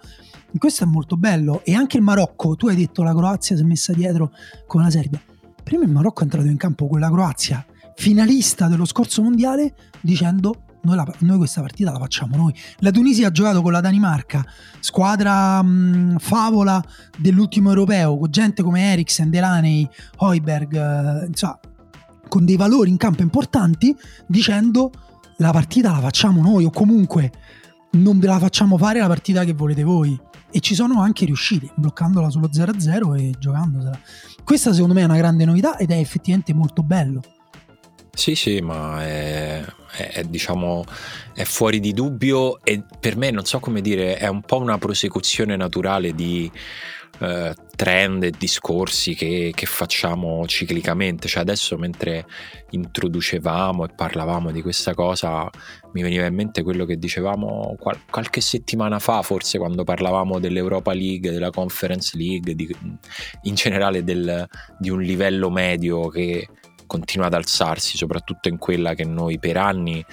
[0.57, 1.61] Questo è molto bello.
[1.63, 4.31] E anche il Marocco, tu hai detto la Croazia si è messa dietro
[4.67, 5.21] con la Serbia
[5.63, 10.63] prima il Marocco è entrato in campo con la Croazia, finalista dello scorso mondiale, dicendo
[10.83, 12.53] noi, la, noi, questa partita la facciamo noi.
[12.79, 14.43] La Tunisia ha giocato con la Danimarca,
[14.79, 16.83] squadra mh, favola
[17.17, 21.59] dell'ultimo europeo, con gente come Eriksen, Delaney, Hoiberg, eh, insomma,
[22.27, 23.95] con dei valori in campo importanti,
[24.25, 24.91] dicendo
[25.37, 27.31] la partita la facciamo noi o comunque
[27.91, 30.19] non ve la facciamo fare la partita che volete voi.
[30.51, 33.99] E ci sono anche riusciti, bloccandola sullo 0-0 e giocandosela.
[34.43, 37.21] Questa secondo me è una grande novità ed è effettivamente molto bello.
[38.13, 40.83] Sì, sì, ma è, è, è, diciamo,
[41.33, 44.77] è fuori di dubbio e per me, non so come dire, è un po' una
[44.77, 46.51] prosecuzione naturale di
[47.21, 51.27] eh, trend e discorsi che, che, facciamo ciclicamente.
[51.27, 52.25] Cioè adesso mentre
[52.71, 55.49] introducevamo e parlavamo di questa cosa
[55.93, 60.93] mi veniva in mente quello che dicevamo qual- qualche settimana fa, forse quando parlavamo dell'Europa
[60.93, 62.75] League, della Conference League, di,
[63.43, 64.47] in generale del,
[64.79, 66.47] di un livello medio che
[66.87, 70.03] continua ad alzarsi, soprattutto in quella che noi per anni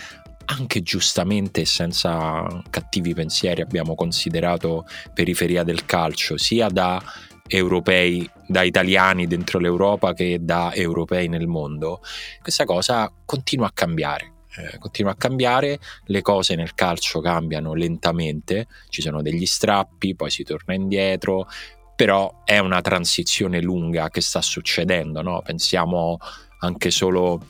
[0.50, 7.02] anche giustamente senza cattivi pensieri abbiamo considerato periferia del calcio, sia da
[7.46, 12.00] europei, da italiani dentro l'Europa che da europei nel mondo,
[12.40, 14.32] questa cosa continua a cambiare.
[14.56, 20.30] Eh, continua a cambiare, le cose nel calcio cambiano lentamente, ci sono degli strappi, poi
[20.30, 21.46] si torna indietro,
[21.94, 25.42] però è una transizione lunga che sta succedendo, no?
[25.44, 26.18] pensiamo
[26.60, 27.40] anche solo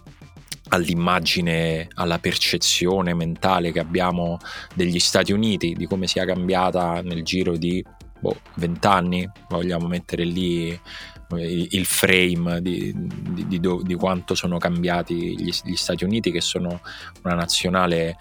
[0.68, 4.38] all'immagine, alla percezione mentale che abbiamo
[4.74, 7.85] degli Stati Uniti, di come sia cambiata nel giro di
[8.20, 14.59] boh, 20 anni, vogliamo mettere lì eh, il frame di, di, di, di quanto sono
[14.59, 16.81] cambiati gli, gli, Stati Uniti, che sono
[17.24, 18.16] una nazionale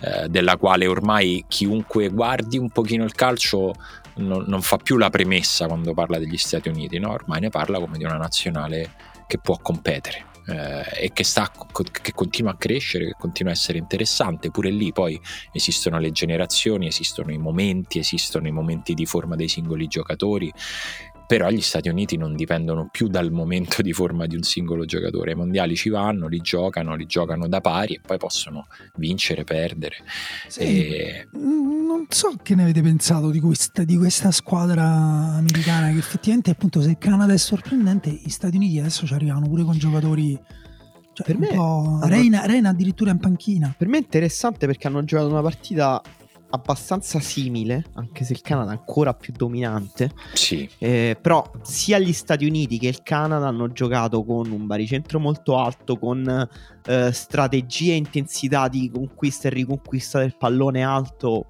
[0.00, 3.72] eh, della quale ormai chiunque guardi un pochino il calcio
[4.14, 7.12] non, non, fa più la premessa quando parla degli Stati Uniti, no?
[7.12, 8.92] ormai ne parla come di una nazionale
[9.26, 13.78] che può competere eh, e che, sta, che continua a crescere, che continua a essere
[13.78, 14.50] interessante.
[14.50, 15.20] Pure lì poi
[15.52, 20.52] esistono le generazioni, esistono i momenti, esistono i momenti di forma dei singoli giocatori
[21.26, 25.32] però gli Stati Uniti non dipendono più dal momento di forma di un singolo giocatore,
[25.32, 29.96] i mondiali ci vanno, li giocano, li giocano da pari e poi possono vincere, perdere.
[30.48, 31.28] Sì, e...
[31.32, 36.80] Non so che ne avete pensato di questa, di questa, squadra americana che effettivamente appunto
[36.80, 40.38] se il Canada è sorprendente, gli Stati Uniti adesso ci arrivano pure con giocatori...
[41.14, 42.00] Cioè, per me, hanno...
[42.04, 43.74] Reina, Reina addirittura in panchina.
[43.76, 46.00] Per me è interessante perché hanno giocato una partita
[46.54, 50.12] abbastanza simile, anche se il Canada è ancora più dominante.
[50.34, 50.68] Sì.
[50.78, 55.56] Eh, però sia gli Stati Uniti che il Canada hanno giocato con un baricentro molto
[55.58, 56.48] alto, con
[56.84, 61.46] eh, strategie e intensità di conquista e riconquista del pallone alto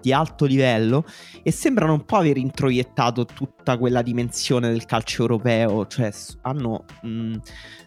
[0.00, 1.04] di alto livello
[1.42, 7.08] e sembrano un po' aver introiettato tutta quella dimensione del calcio europeo, cioè hanno, mh,
[7.08, 7.34] mm,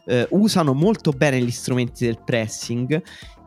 [0.06, 3.02] eh, usano molto bene gli strumenti del pressing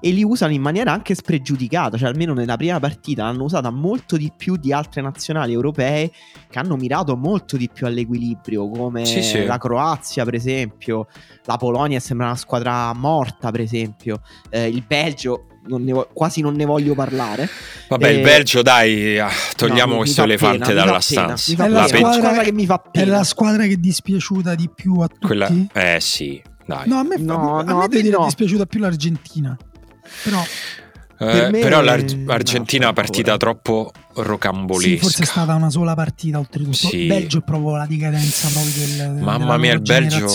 [0.05, 4.16] e li usano in maniera anche spregiudicata, cioè almeno nella prima partita l'hanno usata molto
[4.16, 6.11] di più di altre nazionali europee
[6.51, 9.44] che hanno mirato molto di più all'equilibrio, come sì, sì.
[9.44, 11.07] la Croazia per esempio,
[11.44, 16.55] la Polonia sembra una squadra morta per esempio, eh, il Belgio non vo- quasi non
[16.55, 17.48] ne voglio parlare.
[17.88, 21.53] Vabbè, eh, il Belgio, dai, ah, togliamo no, questo elefante pena, dalla stanza.
[21.53, 23.07] È la, la squadra, squadra che mi fa pena.
[23.07, 25.27] È la squadra che è dispiaciuta di più a tutti.
[25.27, 26.88] Quella, eh sì, dai.
[26.88, 28.22] No, a me, no, a, no, a me, no.
[28.22, 29.57] è dispiaciuta più l'Argentina.
[30.25, 30.44] Però
[31.18, 31.61] eh, me...
[31.61, 34.94] Però l'Argentina è una partita troppo rocambolesca.
[34.94, 36.72] Sì, forse è stata una sola partita oltretutto.
[36.72, 37.03] Sì.
[37.03, 40.27] Il Belgio è proprio la decadenza proprio del, Mamma mia, il Belgio.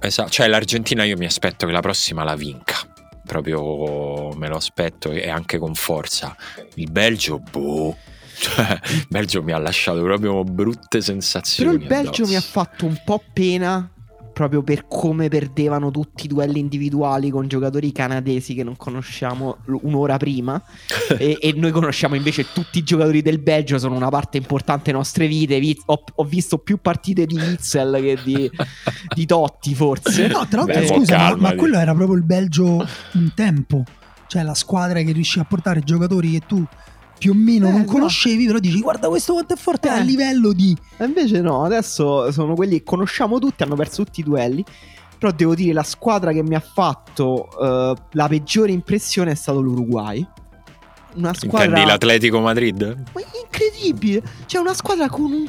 [0.00, 2.76] Esatto, cioè l'Argentina io mi aspetto che la prossima la vinca.
[3.24, 6.36] Proprio me lo aspetto e anche con forza.
[6.74, 7.96] Il Belgio, boh.
[8.36, 11.78] Cioè, il Belgio mi ha lasciato proprio brutte sensazioni.
[11.78, 12.30] Però il Belgio addosso.
[12.30, 13.88] mi ha fatto un po' pena
[14.34, 20.18] proprio per come perdevano tutti i duelli individuali con giocatori canadesi che non conosciamo un'ora
[20.18, 20.62] prima.
[21.16, 24.96] E, e, noi conosciamo invece tutti i giocatori del Belgio sono una parte importante delle
[24.96, 25.60] nostre vite.
[25.86, 28.50] Ho, ho visto più partite di Witzel che di,
[29.14, 30.26] di, Totti forse.
[30.26, 33.84] No tra l'altro Beh, scusa ma, ma quello era proprio il Belgio un tempo.
[34.26, 36.66] Cioè la squadra che riusciva a portare giocatori che tu
[37.24, 38.46] più o meno eh, non conoscevi, no.
[38.48, 39.92] però dici guarda questo quanto è forte eh.
[39.92, 40.76] a livello di...
[40.98, 44.62] E invece no, adesso sono quelli che conosciamo tutti, hanno perso tutti i duelli.
[45.18, 49.62] Però devo dire, la squadra che mi ha fatto uh, la peggiore impressione è stato
[49.62, 50.26] l'Uruguay.
[51.14, 51.68] Una squadra...
[51.68, 53.04] Intendi l'Atletico Madrid?
[53.14, 54.22] Ma incredibile!
[54.44, 55.48] C'è una squadra con un...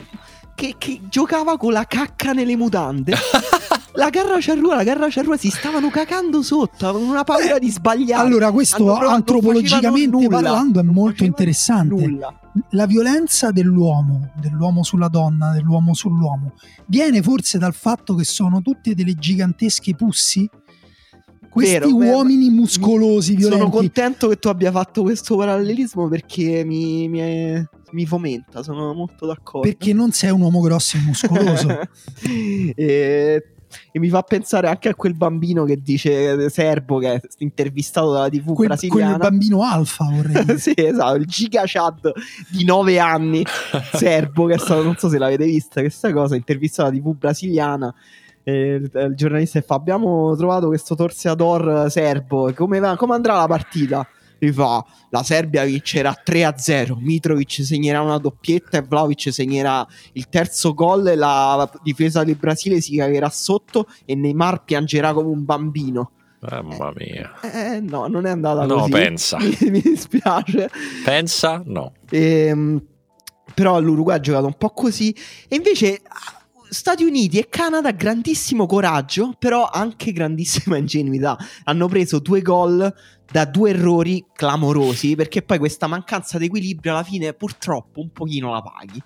[0.56, 3.14] che, che giocava con la cacca nelle mutande.
[3.94, 8.26] la Garra Ciarrua, la Garra Ciarrua si stavano cacando sotto, avevano una paura di sbagliare.
[8.26, 12.08] Allora, questo antropologicamente parlando è molto interessante.
[12.08, 12.40] Nulla.
[12.72, 16.54] La violenza dell'uomo, dell'uomo sulla donna, dell'uomo sull'uomo,
[16.86, 20.50] viene forse dal fatto che sono tutte delle gigantesche pussi?
[21.50, 22.62] Questi vero, uomini vero.
[22.62, 23.62] muscolosi, violenti.
[23.62, 27.66] Sono contento che tu abbia fatto questo parallelismo perché mi, mi, è,
[27.96, 29.68] mi fomenta, sono molto d'accordo.
[29.68, 31.80] Perché non sei un uomo grosso e muscoloso.
[32.76, 33.44] e
[33.92, 38.30] e mi fa pensare anche a quel bambino che dice Serbo che è intervistato dalla
[38.30, 39.18] TV quel, brasiliana.
[39.18, 40.58] Quel bambino alfa vorrei dire.
[40.60, 42.12] sì, esatto, il giga Chad
[42.50, 43.44] di 9 anni,
[43.94, 47.94] Serbo che è stato, non so se l'avete vista questa cosa, intervistato dalla TV brasiliana.
[48.44, 54.08] il, il, giornalista fa abbiamo trovato questo torseador serbo come, va, come andrà la partita
[54.46, 60.74] mi fa la Serbia vincerà 3-0 Mitrovic segnerà una doppietta e Vlaovic segnerà il terzo
[60.74, 66.12] gol e la difesa del Brasile si cagherà sotto e Neymar piangerà come un bambino
[66.40, 67.34] Mamma mia.
[67.42, 68.92] Eh, no, non è andata no, così.
[68.92, 69.38] No, pensa.
[69.42, 70.70] Mi, mi, dispiace.
[71.04, 71.64] Pensa?
[71.66, 71.94] No.
[72.12, 72.80] Ehm,
[73.54, 75.16] però l'Uruguay ha giocato un po' così.
[75.48, 76.02] E invece
[76.76, 81.38] Stati Uniti e Canada grandissimo coraggio, però anche grandissima ingenuità.
[81.64, 82.94] Hanno preso due gol
[83.32, 88.52] da due errori clamorosi, perché poi questa mancanza di equilibrio alla fine purtroppo un pochino
[88.52, 89.02] la paghi.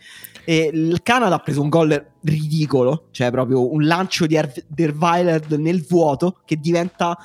[0.46, 5.86] E il Canada ha preso un gol ridicolo, cioè proprio un lancio di Derweiler nel
[5.88, 7.16] vuoto che diventa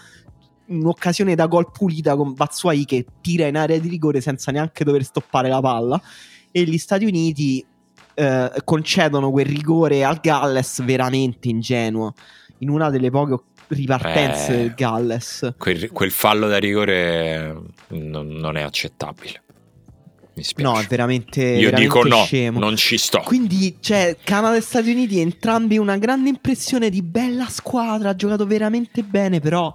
[0.67, 5.05] un'occasione da gol pulita con Bazzuai che tira in area di rigore senza neanche dover
[5.05, 5.99] stoppare la palla.
[6.51, 7.65] E gli Stati Uniti
[8.15, 12.15] eh, concedono quel rigore al Galles veramente ingenuo.
[12.59, 15.55] In una delle poche ripartenze eh, del Galles.
[15.59, 17.55] Quel, quel, fallo da rigore
[17.89, 19.43] non, non è accettabile.
[20.35, 20.73] mi spiace.
[20.73, 22.59] No, è veramente, Io veramente dico no, scemo.
[22.59, 23.23] non ci sto.
[23.25, 28.47] Quindi, cioè, Canada e Stati Uniti entrambi una grande impressione di bella squadra, ha giocato
[28.47, 29.75] veramente bene, però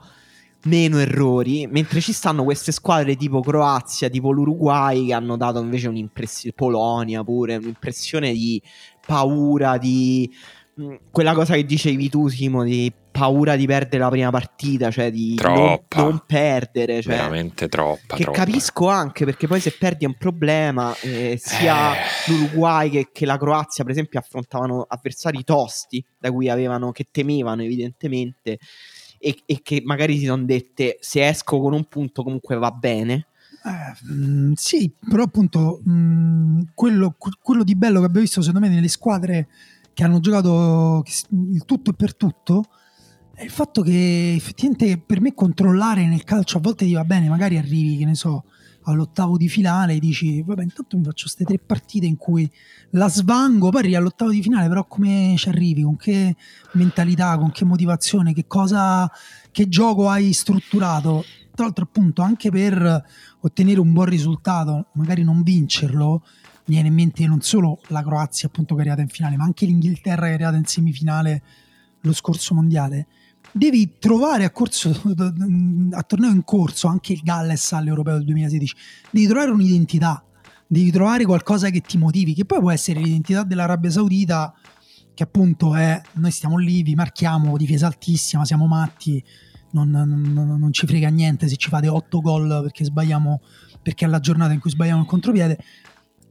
[0.64, 5.88] meno errori, mentre ci stanno queste squadre tipo Croazia, tipo l'Uruguay che hanno dato invece
[5.88, 8.62] un'impressione Polonia pure, un'impressione di
[9.06, 10.30] paura, di
[10.76, 15.12] mh, quella cosa che dicevi tu Simo, di paura di perdere la prima partita, cioè
[15.12, 16.02] di non, Troppa.
[16.04, 18.16] non perdere, cioè Veramente troppa.
[18.16, 18.40] che troppa.
[18.46, 20.96] capisco anche perché poi se perdi è un problema.
[21.02, 21.98] eh, sia Eh.
[22.28, 27.64] l'Uruguay che, che la Croazia, per esempio, affrontavano avversari tosti da cui avevano che temevano
[27.64, 28.60] evidentemente.
[29.20, 33.28] E, e che magari si sono dette se esco con un punto comunque va bene.
[33.66, 38.74] Eh, mm, sì, però appunto mm, quello, quello di bello che abbiamo visto secondo me
[38.74, 39.48] nelle squadre
[39.94, 41.04] che hanno giocato
[41.52, 42.64] il tutto e per tutto
[43.34, 47.30] è il fatto che effettivamente per me controllare nel calcio a volte ti va bene,
[47.30, 48.44] magari arrivi, che ne so,
[48.92, 52.50] all'ottavo di finale e dici vabbè intanto mi faccio queste tre partite in cui
[52.92, 56.36] la svango, poi arrivi all'ottavo di finale, però come ci arrivi, con che
[56.74, 59.10] mentalità, con che motivazione, che cosa,
[59.52, 61.24] che gioco hai strutturato?
[61.54, 63.06] Tra l'altro appunto anche per
[63.42, 66.24] ottenere un buon risultato, magari non vincerlo,
[66.66, 69.44] mi viene in mente non solo la Croazia appunto che è arrivata in finale, ma
[69.44, 71.42] anche l'Inghilterra che è arrivata in semifinale
[72.02, 73.08] lo scorso mondiale.
[73.52, 78.76] Devi trovare a corso a torneo in corso anche il Galles all'Europeo del 2016.
[79.12, 80.24] Devi trovare un'identità,
[80.68, 84.54] devi trovare qualcosa che ti motivi, che poi può essere l'identità dell'Arabia Saudita,
[85.14, 89.24] che appunto è noi stiamo lì, vi marchiamo, difesa altissima, siamo matti,
[89.72, 93.42] non, non- non ci frega niente se ci fate 8 gol perché sbagliamo,
[93.82, 95.58] perché è la giornata in cui sbagliamo il contropiede.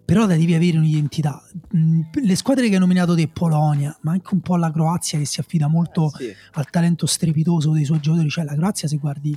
[0.09, 1.39] Però devi avere un'identità.
[1.77, 5.27] Mm, Le squadre che hai nominato te, Polonia, ma anche un po' la Croazia che
[5.27, 6.11] si affida molto
[6.53, 8.31] al talento strepitoso dei suoi giocatori.
[8.31, 9.37] Cioè, la Croazia, se guardi i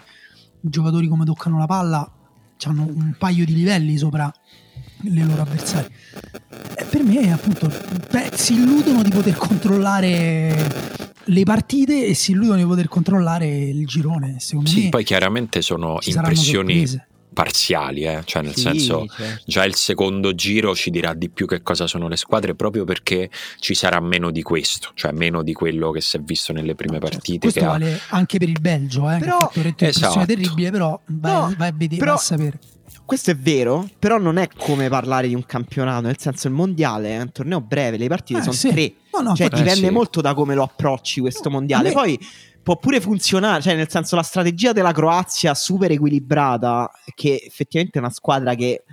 [0.62, 2.10] giocatori come toccano la palla,
[2.64, 4.32] hanno un paio di livelli sopra
[5.02, 5.94] le loro avversari.
[6.78, 7.70] E per me, appunto,
[8.10, 13.86] beh, si illudono di poter controllare le partite e si illudono di poter controllare il
[13.86, 14.40] girone.
[14.40, 17.08] Secondo Sì, me poi chiaramente sono impressioni sorprese.
[17.34, 18.22] Parziali, eh?
[18.26, 19.44] cioè nel Sì, senso certo.
[19.46, 23.30] già il secondo giro ci dirà di più che cosa sono le squadre proprio perché
[23.60, 27.00] ci sarà meno di questo, cioè meno di quello che si è visto nelle prime
[27.00, 27.40] Certo, partite.
[27.40, 30.26] Questo che ha- vale anche per il Belgio, eh, Però- che ha fatto Esatto.
[30.26, 32.60] terribile, però vai, No, vai a vedere, però- vai a sapere.
[33.06, 37.10] Questo è vero, però non è come parlare di un campionato, nel senso il mondiale
[37.18, 38.70] è un torneo breve, le partite Eh, sono sì.
[38.70, 39.90] tre, No, no, cioè dipende sì.
[39.90, 41.90] molto da come lo approcci questo mondiale.
[41.90, 42.20] me- Poi
[42.64, 48.02] può pure funzionare, cioè nel senso la strategia della Croazia super equilibrata, che effettivamente è
[48.02, 48.84] una squadra che,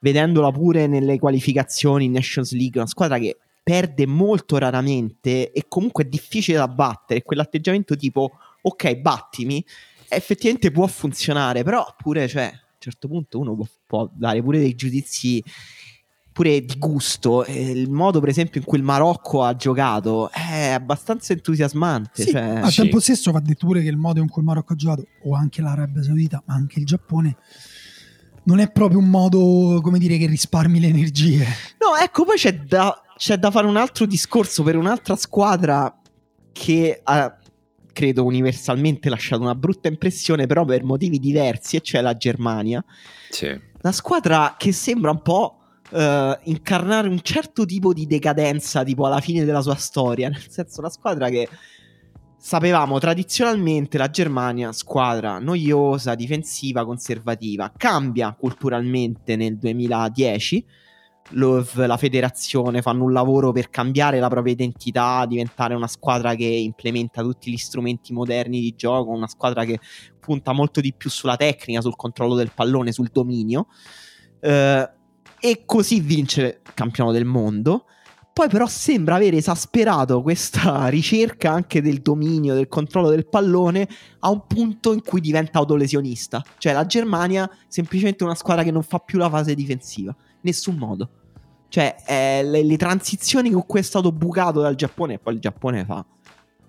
[0.00, 6.04] vedendola pure nelle qualificazioni in Nations League, una squadra che perde molto raramente e comunque
[6.04, 8.30] è difficile da battere, quell'atteggiamento tipo
[8.62, 9.64] ok battimi,
[10.08, 14.58] effettivamente può funzionare, però pure cioè, a un certo punto uno può, può dare pure
[14.58, 15.42] dei giudizi
[16.38, 17.44] pure di gusto.
[17.44, 22.22] Eh, il modo, per esempio, in cui il Marocco ha giocato è abbastanza entusiasmante.
[22.22, 22.82] Sì, cioè- al sì.
[22.82, 25.34] tempo stesso va detto pure che il modo in cui il Marocco ha giocato, o
[25.34, 27.36] anche l'Arabia Saudita, ma anche il Giappone,
[28.44, 31.38] non è proprio un modo, come dire, che risparmi le energie.
[31.80, 36.00] No, ecco, poi c'è da, c'è da fare un altro discorso per un'altra squadra
[36.52, 37.36] che ha,
[37.92, 42.84] credo, universalmente lasciato una brutta impressione, però per motivi diversi, e cioè la Germania.
[43.28, 43.60] Sì.
[43.82, 45.57] Una squadra che sembra un po'
[45.90, 50.28] eh, incarnare un certo tipo di decadenza, tipo alla fine della sua storia.
[50.30, 51.48] Nel senso, una squadra che
[52.36, 57.72] sapevamo tradizionalmente la Germania, squadra noiosa, difensiva, conservativa.
[57.76, 60.64] Cambia culturalmente nel 2010.
[61.32, 66.46] Lo- la federazione fanno un lavoro per cambiare la propria identità, diventare una squadra che
[66.46, 69.78] implementa tutti gli strumenti moderni di gioco, una squadra che
[70.18, 73.66] punta molto di più sulla tecnica, sul controllo del pallone, sul dominio.
[74.40, 74.90] Eh,
[75.40, 77.84] e così vince il campionato del mondo.
[78.32, 83.88] Poi però sembra aver esasperato questa ricerca anche del dominio, del controllo del pallone
[84.20, 86.42] a un punto in cui diventa autolesionista.
[86.56, 90.14] Cioè la Germania semplicemente una squadra che non fa più la fase difensiva.
[90.42, 91.10] Nessun modo.
[91.68, 95.40] Cioè eh, le, le transizioni con cui è stato bucato dal Giappone, e poi il
[95.40, 96.04] Giappone fa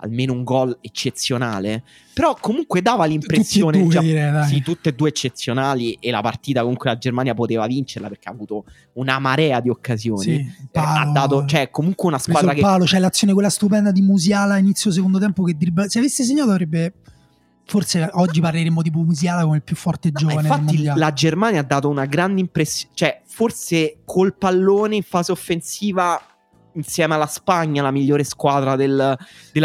[0.01, 1.83] almeno un gol eccezionale.
[2.13, 3.79] Però comunque dava l'impressione...
[3.79, 4.47] Tutti e due, direi, dai.
[4.47, 8.31] sì, tutte e due eccezionali e la partita comunque la Germania poteva vincerla perché ha
[8.31, 10.21] avuto una marea di occasioni.
[10.21, 13.91] Sì, Eh, palo, ha dato, cioè, comunque una squadra che palo, c'è l'azione quella stupenda
[13.91, 16.93] di Musiala inizio secondo tempo che dribbla- se avesse segnato avrebbe
[17.65, 21.63] forse oggi parleremmo di Musiala come il più forte No, giovane infatti la Germania ha
[21.63, 26.19] dato una grande impressione, cioè forse col pallone in fase offensiva
[26.73, 29.17] insieme alla Spagna la migliore squadra del- della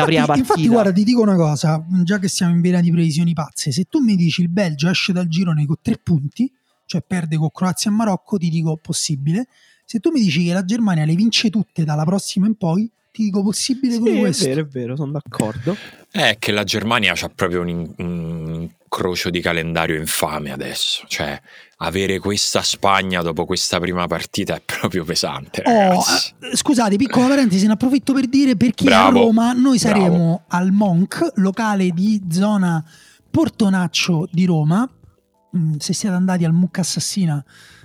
[0.03, 0.53] Infatti- prima partita.
[0.55, 3.85] Infatti, guarda, ti dico una cosa, già che siamo in vena di previsioni pazze, se
[3.85, 6.51] tu mi dici il Belgio esce dal girone con tre punti,
[6.87, 9.47] cioè perde con Croazia e Marocco, ti dico possibile.
[9.85, 13.23] Se tu mi dici che la Germania le vince tutte dalla prossima in poi, ti
[13.23, 14.45] dico possibile come Sì, è questo.
[14.49, 15.77] vero, è vero, sono d'accordo.
[16.11, 21.05] È che la Germania ha proprio un, un incrocio di calendario infame adesso.
[21.07, 21.41] Cioè,
[21.79, 26.03] avere questa Spagna dopo questa prima partita è proprio pesante, Oh,
[26.41, 29.79] eh, scusate, piccola parentesi, ne approfitto per dire per chi è a Bravo, Roma, noi
[29.79, 30.43] saremo bravo.
[30.49, 32.85] al Monk, locale di zona
[33.31, 34.89] Portonaccio di Roma.
[35.57, 37.45] Mm, se siete andati al Mucca Assassina,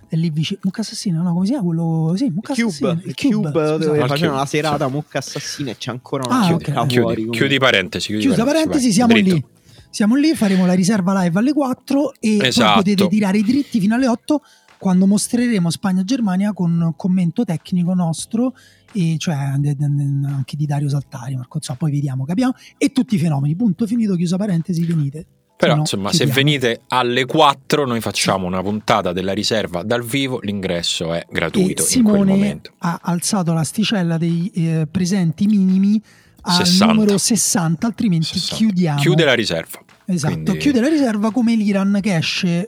[0.10, 0.60] è lì vicino.
[0.64, 1.32] Mucca Assassina, no?
[1.34, 2.14] Come si chiama quello?
[2.18, 2.90] Sì, Mucca Assassina.
[2.96, 4.92] Cube, il Cube, dove Al facevano Cube, la serata sì.
[4.92, 6.88] mucca assassina e c'è ancora una Ah, chiusa ok.
[6.88, 7.30] chiudi, fuori.
[7.30, 8.08] chiudi parentesi.
[8.08, 9.36] Chiudi Chiusa parentesi, siamo vai, dritto.
[9.36, 9.46] lì.
[9.92, 12.78] Siamo lì, faremo la riserva live alle 4 e poi Esatto.
[12.80, 14.42] potete tirare i dritti fino alle 8
[14.78, 18.54] quando mostreremo Spagna-Germania con commento tecnico nostro
[18.94, 23.56] e cioè anche di Dario Saltari, Marco Zoppa, poi vediamo, capiamo e tutti i fenomeni.
[23.56, 25.26] Punto finito, chiusa parentesi, venite.
[25.60, 26.34] Però, Se no, insomma, se chiudiamo.
[26.42, 30.40] venite alle 4, noi facciamo una puntata della riserva dal vivo.
[30.42, 31.86] L'ingresso è e gratuito in quel
[32.16, 32.72] Simone momento.
[32.78, 36.02] ha alzato l'asticella dei eh, presenti minimi
[36.44, 36.94] al 60.
[36.94, 38.56] numero 60, altrimenti 60.
[38.56, 39.00] chiudiamo.
[39.02, 39.80] Chiude la riserva.
[40.06, 42.66] Esatto, Quindi- chiude la riserva come l'Iran che esce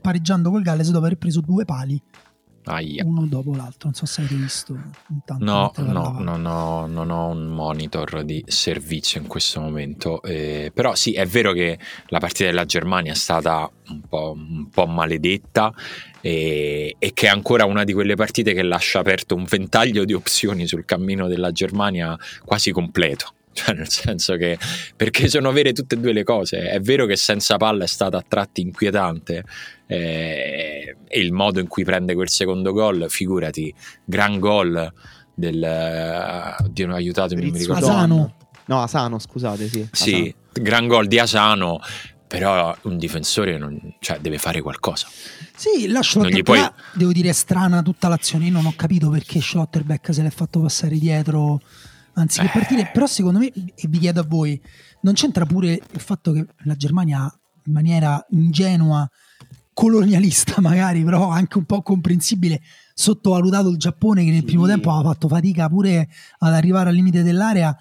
[0.00, 2.00] pareggiando col Galles dopo aver preso due pali,
[2.64, 3.04] Aia.
[3.04, 3.88] uno dopo l'altro.
[3.88, 4.78] Non so se avete visto.
[5.38, 10.22] No, no, non ho, non ho un monitor di servizio in questo momento.
[10.22, 14.68] eh, però sì, è vero che la partita della Germania è stata un po', un
[14.70, 15.72] po' maledetta
[16.20, 20.14] e, e che è ancora una di quelle partite che lascia aperto un ventaglio di
[20.14, 23.34] opzioni sul cammino della Germania quasi completo.
[23.54, 24.58] Cioè, nel senso che
[24.96, 26.68] perché sono vere tutte e due le cose.
[26.70, 29.44] È vero che senza palla è stata a tratti inquietante
[29.86, 33.72] eh, e il modo in cui prende quel secondo gol, figurati,
[34.04, 34.92] gran gol
[35.32, 37.86] del Dio non aiutatemi, mi ricordo.
[37.86, 38.34] Asano.
[38.66, 39.88] No, Asano, scusate, sì.
[39.92, 41.80] Sì, gran gol di Asano,
[42.26, 45.06] però un difensore non- cioè, deve fare qualcosa.
[45.54, 48.46] Sì, la Non gli Schlotterbeck, puoi- devo dire, è strana tutta l'azione.
[48.46, 51.60] Io non ho capito perché Schlotterbeck se l'è fatto passare dietro
[52.14, 52.50] anziché Eh.
[52.50, 52.90] partire.
[52.92, 54.60] Però secondo me, e vi chiedo a voi,
[55.02, 57.32] non c'entra pure il fatto che la Germania
[57.66, 59.08] in maniera ingenua,
[59.72, 62.60] colonialista magari, però anche un po' comprensibile,
[62.94, 64.44] sottovalutato il Giappone che nel Sì.
[64.46, 66.08] primo tempo aveva fatto fatica pure
[66.38, 67.76] ad arrivare al limite dell'area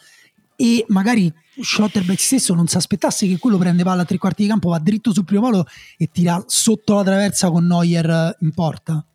[0.56, 1.32] e magari
[1.62, 4.80] Schotterbeck stesso non si aspettasse che quello prende palla a tre quarti di campo, va
[4.80, 5.66] dritto sul primo palo
[5.98, 9.06] e tira sotto la traversa con Neuer in porta.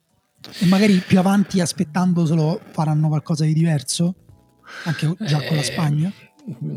[0.60, 4.14] E magari più avanti, aspettandoselo, faranno qualcosa di diverso?
[4.84, 6.12] Anche già con la Eh, Spagna?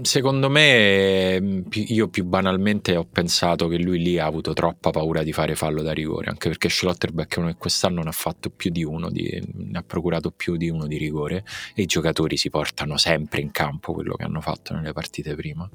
[0.01, 5.23] Secondo me, pi- io più banalmente ho pensato che lui lì ha avuto troppa paura
[5.23, 8.49] di fare fallo da rigore, anche perché Schlotterbeck è uno che quest'anno ne ha fatto
[8.49, 12.35] più di uno, di- ne ha procurato più di uno di rigore e i giocatori
[12.35, 15.69] si portano sempre in campo quello che hanno fatto nelle partite prima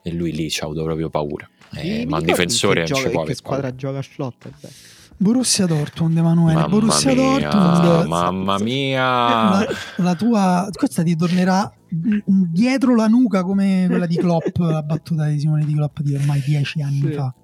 [0.00, 1.48] e lui lì ci ha avuto proprio paura.
[1.72, 3.58] Eh, ma un ricordi difensore non ci gioca- può che avere paura.
[3.58, 4.74] squadra gioca Schlotterbeck?
[5.22, 6.54] Borussia Dortmund, Emanuele.
[6.60, 8.06] Mamma Borussia mia, Dortmund.
[8.06, 9.02] mamma mia.
[9.04, 9.66] La,
[9.96, 15.38] la tua questa ti tornerà dietro la nuca come quella di Klopp, la battuta di
[15.38, 17.12] Simone di Klopp di ormai dieci anni Sì.
[17.12, 17.34] fa.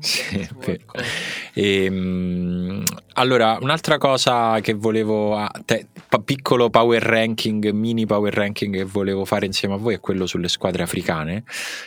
[0.00, 0.84] Sì, per-
[1.54, 2.82] Ehm,
[3.14, 5.88] allora, un'altra cosa che volevo, te-
[6.24, 10.48] piccolo power ranking, mini power ranking che volevo fare insieme a voi è quello sulle
[10.48, 11.44] squadre africane.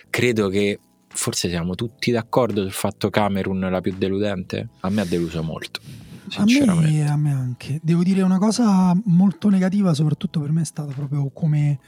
[0.10, 0.80] Credo che
[1.12, 4.70] forse siamo tutti d'accordo sul fatto Camerun la più deludente.
[4.82, 6.92] A me ha deluso molto, A sinceramente.
[6.92, 7.80] me, a me anche.
[7.84, 11.80] Devo dire una cosa molto negativa, soprattutto per me è stata proprio come,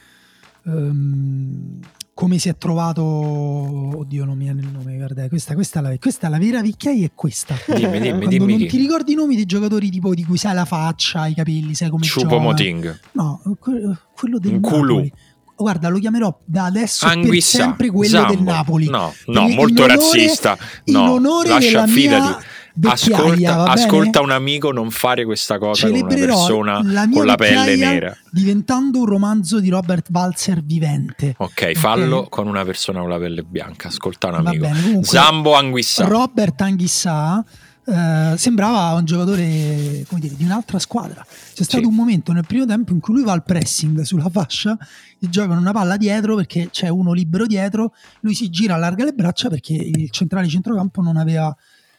[0.66, 1.80] ehm,
[2.14, 3.02] come si è trovato.
[3.04, 4.96] Oddio, non mi viene il nome.
[4.98, 7.56] Guarda, questa, questa, è la, questa è la vera vecchiaia, è questa.
[7.68, 8.68] Dimmi, dimmi, Quando dimmi non chi.
[8.68, 11.90] ti ricordi i nomi dei giocatori tipo di cui sai la faccia, i capelli, sai
[11.90, 12.40] come Chupo gioca.
[12.42, 13.00] Moting.
[13.14, 14.94] No, que- quello del Nkulu.
[14.96, 15.14] Napoli.
[15.62, 18.34] Guarda, lo chiamerò da adesso Anguissa, sempre quello Zambo.
[18.34, 18.90] del Napoli.
[18.90, 20.58] No, In- no, in molto onore- razzista.
[20.86, 22.46] in No, onore lascia, fidati.
[22.84, 27.36] Ascolta, ascolta un amico, non fare questa cosa con una Celebrerò persona la con la
[27.36, 28.16] pelle nera.
[28.32, 31.36] diventando un romanzo di Robert Balzer vivente.
[31.38, 32.30] Ok, fallo Ok.
[32.30, 33.90] con una persona con la pelle bianca.
[33.90, 34.64] Ascolta un amico.
[34.66, 36.06] bene, comunque, Zambo Anguissa.
[36.06, 37.44] Robert Anghissà
[37.86, 41.26] eh, sembrava un giocatore come dire, di un'altra squadra.
[41.54, 41.90] C'è stato Sì.
[41.90, 44.78] un momento nel primo tempo in cui lui va al pressing sulla fascia,
[45.18, 49.14] gli giocano una palla dietro perché c'è uno libero dietro, lui si gira, allarga le
[49.14, 51.56] braccia perché il centrale centrocampo non aveva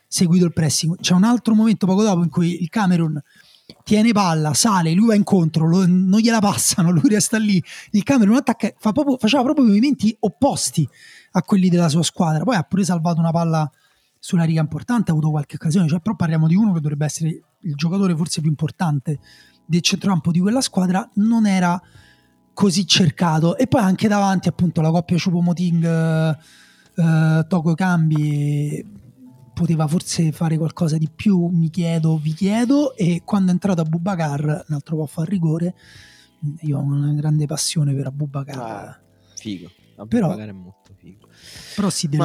[0.07, 0.97] seguito il pressing.
[1.01, 3.21] C'è un altro momento poco dopo in cui il Camerun
[3.85, 7.63] tiene palla, sale, lui va incontro, lo- non gliela passano, lui resta lì.
[7.93, 10.87] Il Camerun attacca, fa proprio- faceva proprio movimenti opposti
[11.33, 12.45] a quelli della sua squadra.
[12.45, 13.71] Poi ha pure salvato una palla
[14.25, 17.43] sulla riga importante, ha avuto qualche occasione, cioè, però parliamo di uno che dovrebbe essere
[17.59, 19.19] il giocatore forse più importante
[19.67, 21.81] del centrocampo di quella squadra, non era
[22.53, 23.57] così cercato.
[23.57, 25.85] E poi anche davanti appunto la coppia Ciupo-Moting,
[26.95, 28.87] eh, Togo Cambi,
[29.53, 33.85] poteva forse fare qualcosa di più, mi chiedo, vi chiedo, e quando è entrato a
[33.85, 35.75] Bubacar, un altro po' fa rigore,
[36.61, 38.57] io ho una grande passione per Abubakar.
[38.57, 39.01] Ah,
[39.35, 39.69] figo.
[40.07, 41.27] Però- Abubakar è molto figo.
[41.75, 42.21] Però si ehm,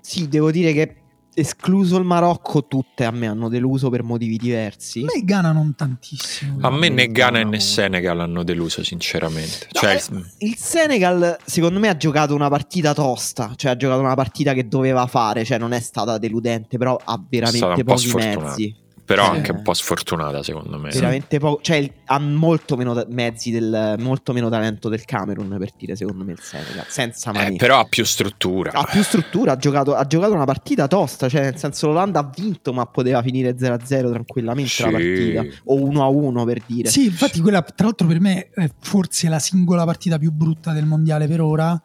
[0.00, 0.96] sì, devo dire che
[1.38, 5.00] escluso il Marocco, tutte a me hanno deluso per motivi diversi.
[5.00, 6.66] A me Ghana non tantissimo.
[6.66, 9.68] A me né Ghana né Senegal hanno deluso, sinceramente.
[9.72, 13.52] No, Cioè, eh, il Senegal, secondo me, ha giocato una partita tosta.
[13.54, 15.44] Cioè, ha giocato una partita che doveva fare.
[15.44, 18.48] Cioè, non è stata deludente, però ha veramente po' pochi sfortunata.
[18.48, 18.84] mezzi.
[19.06, 19.36] Però eh.
[19.36, 20.90] anche un po' sfortunata, secondo me.
[20.90, 21.62] Veramente poco.
[21.62, 23.94] Cioè, ha molto meno mezzi del.
[24.00, 26.84] molto meno talento del Camerun, per dire, secondo me, il Senegal.
[26.88, 27.56] Senza Eh, mani.
[27.56, 28.72] però ha più struttura.
[28.72, 32.30] ha più struttura, ha giocato, ha giocato una partita tosta, cioè nel senso l'Olanda ha
[32.34, 34.82] vinto ma poteva finire 0-0 tranquillamente Sì.
[34.82, 36.88] la partita, o 1-1 per dire.
[36.90, 40.84] Sì, infatti quella tra l'altro per me è forse la singola partita più brutta del
[40.84, 41.80] mondiale per ora,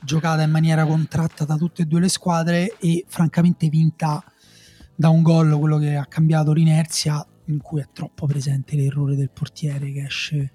[0.00, 4.22] giocata in maniera contratta da tutte e due le squadre e francamente vinta
[4.96, 9.30] da un gol, quello che ha cambiato l'inerzia, in cui è troppo presente l'errore del
[9.30, 10.52] portiere che esce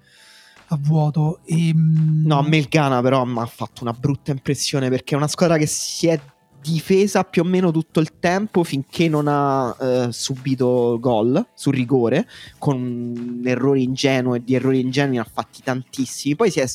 [0.66, 1.40] a vuoto.
[1.44, 5.14] E, mm, No, a me il Ghana però mi ha fatto una brutta impressione perché
[5.14, 6.20] è una squadra che si è
[6.60, 12.28] difesa più o meno tutto il tempo finché non ha eh, subito gol sul rigore
[12.58, 16.66] con errori ingenui e di errori ingenui ne ha fatti tantissimi poi si è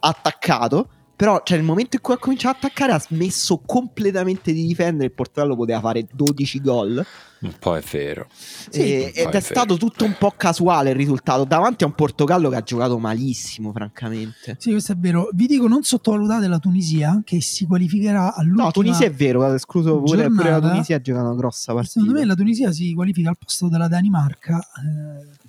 [0.00, 0.88] attaccato
[1.20, 5.04] però cioè, nel momento in cui ha cominciato a attaccare ha smesso completamente di difendere
[5.04, 7.06] il Portogallo poteva fare 12 gol
[7.40, 8.26] Un po' è vero.
[8.70, 9.40] E- un po' ed è è vero.
[9.40, 13.70] stato tutto un po' casuale il risultato davanti a un Portogallo che ha giocato malissimo
[13.70, 15.28] francamente Sì, questo è vero.
[15.34, 18.64] Vi dico, non sottovalutate la Tunisia che si qualificherà all'ultima...
[18.64, 20.58] No, Tunisia è vero, escluso pure, pure la.
[20.60, 22.00] Tunisia ha giocato una grossa partita.
[22.00, 25.39] Secondo me la Tunisia si qualifica al posto della Danimarca eh,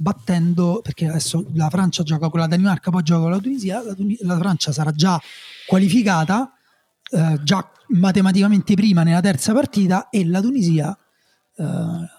[0.00, 3.92] battendo, perché adesso la Francia gioca con la Danimarca, poi gioca con la Tunisia, la,
[3.92, 5.20] Tuni- la Francia sarà già
[5.66, 6.52] qualificata,
[7.10, 10.96] eh, già matematicamente prima nella terza partita e la Tunisia
[11.56, 11.64] eh,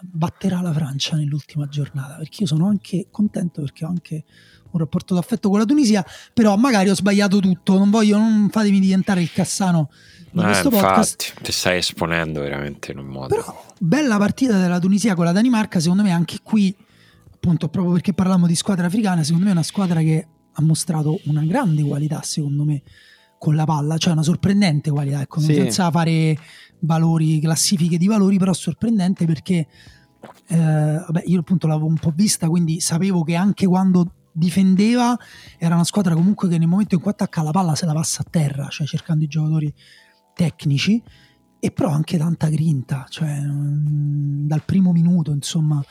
[0.01, 4.25] batterà la Francia nell'ultima giornata, perché io sono anche contento perché ho anche
[4.73, 8.79] un rapporto d'affetto con la Tunisia, però magari ho sbagliato tutto, non voglio, non fatemi
[8.79, 9.89] diventare il Cassano
[10.31, 11.23] di Eh, questo podcast.
[11.23, 13.35] infatti, ti stai esponendo veramente in un modo.
[13.35, 16.73] Però bella partita della Tunisia con la Danimarca, secondo me anche qui,
[17.43, 21.19] appunto proprio perché parliamo di squadra africana, secondo me è una squadra che ha mostrato
[21.25, 22.83] una grande qualità, secondo me,
[23.39, 25.55] con la palla, cioè una sorprendente qualità, ecco, Sì.
[25.55, 26.37] senza fare
[26.81, 29.67] valori, classifiche di valori, però sorprendente perché
[30.47, 35.17] eh, vabbè, io appunto l'avevo un po' vista, quindi sapevo che anche quando difendeva
[35.57, 38.21] era una squadra comunque che nel momento in cui attacca la palla se la passa
[38.21, 39.73] a terra, cioè cercando i giocatori
[40.35, 41.01] tecnici
[41.59, 45.83] e però anche tanta grinta, cioè mm, dal primo minuto, insomma,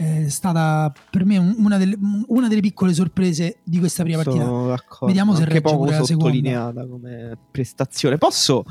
[0.00, 1.96] è stata per me un- una delle,
[2.28, 4.44] una delle piccole sorprese di questa prima partita.
[4.44, 5.06] Sono d'accordo.
[5.06, 6.04] Vediamo se regge pure la seconda.
[6.06, 8.16] sottolineata come prestazione.
[8.16, 8.64] Posso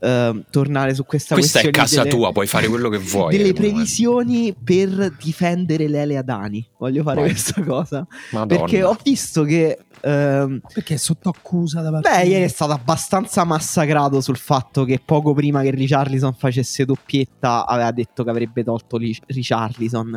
[0.00, 3.36] ehm, tornare su questa Questa è casa delle- tua, puoi fare quello che vuoi.
[3.36, 6.64] Delle previsioni per difendere Lele Adani.
[6.78, 7.30] Voglio fare Vai.
[7.30, 8.06] questa cosa.
[8.30, 8.60] Madonna.
[8.60, 12.70] Perché ho visto che ehm, Perché è sotto accusa da parte Beh, ieri è stato
[12.70, 18.62] abbastanza massacrato sul fatto che poco prima che Richarlison facesse doppietta aveva detto che avrebbe
[18.62, 20.16] tolto Ri- Richarlison.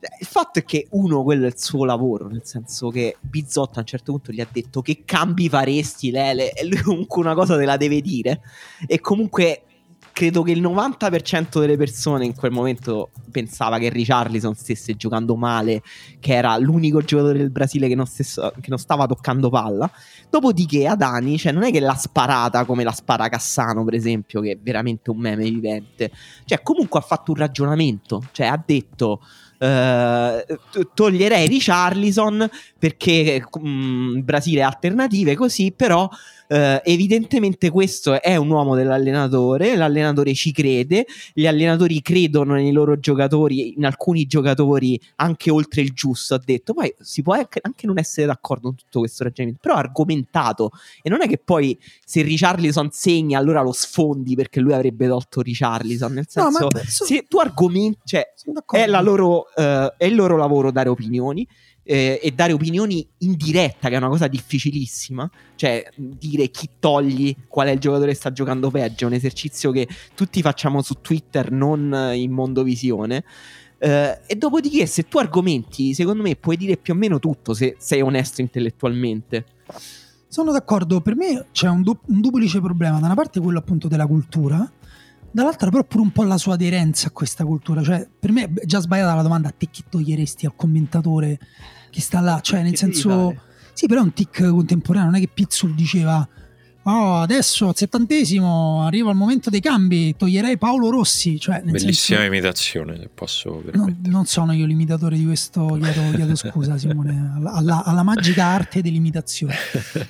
[0.00, 3.78] Eh, Il fatto è che uno, quello è il suo lavoro, nel senso che Bizzotto
[3.78, 7.34] a un certo punto gli ha detto che cambi faresti Lele e lui comunque una
[7.34, 8.40] cosa te la deve dire
[8.86, 9.62] e comunque
[10.16, 15.82] credo che il 90% delle persone in quel momento pensava che Richarlison stesse giocando male,
[16.20, 19.90] che era l'unico giocatore del Brasile che non, stesso- che non stava toccando palla.
[20.30, 24.52] Dopodiché Adani, cioè non è che l'ha sparata come la spara Cassano, per esempio, che
[24.52, 26.10] è veramente un meme vivente.
[26.46, 29.20] Cioè, comunque ha fatto un ragionamento, cioè ha detto
[29.58, 32.48] eh, to- toglierei Richarlison
[32.78, 36.08] perché mm, Brasile ha alternative così, però
[36.48, 42.98] eh, evidentemente questo è un uomo dell'allenatore, l'allenatore ci crede, gli allenatori credono nei loro
[42.98, 47.86] giocatori, in alcuni giocatori anche oltre il giusto, ha detto, poi si può anche anche
[47.86, 50.70] non essere d'accordo con tutto questo ragionamento, però ha argomentato.
[51.02, 55.40] E non è che poi se Richarlison segna allora lo sfondi perché lui avrebbe tolto
[55.40, 58.32] Richarlison, nel No, senso ma so- se tu argomenti, cioè
[58.70, 61.46] è, la loro, eh, è il loro lavoro dare opinioni
[61.86, 65.30] eh, e dare opinioni in diretta, che è una cosa difficilissima.
[65.54, 69.70] Cioè, dire chi togli, qual è il giocatore che sta giocando peggio, è un esercizio
[69.70, 73.24] che tutti facciamo su Twitter, non in mondovisione.
[73.78, 77.76] Eh, e dopodiché, se tu argomenti, secondo me puoi dire più o meno tutto se
[77.78, 79.44] sei onesto intellettualmente.
[80.28, 83.86] Sono d'accordo, per me c'è un, du- un duplice problema, da una parte quello appunto
[83.86, 84.70] della cultura,
[85.30, 88.66] dall'altra però pure un po' la sua aderenza a questa cultura, cioè per me è
[88.66, 91.38] già sbagliata la domanda a te chi toglieresti al commentatore
[91.96, 93.34] che sta là, cioè nel Che senso...
[93.72, 96.26] Sì, però è un tic contemporaneo, non è che Pizzul diceva
[96.88, 101.38] oh, adesso al settantesimo arriva il momento dei cambi, toglierei Paolo Rossi.
[101.40, 104.08] Cioè, nel Bellissima senso- imitazione, se posso No, permettere.
[104.10, 108.82] non sono io l'imitatore di questo, chiedo, chiedo scusa Simone, alla, alla- alla magica arte
[108.82, 109.54] dell'imitazione.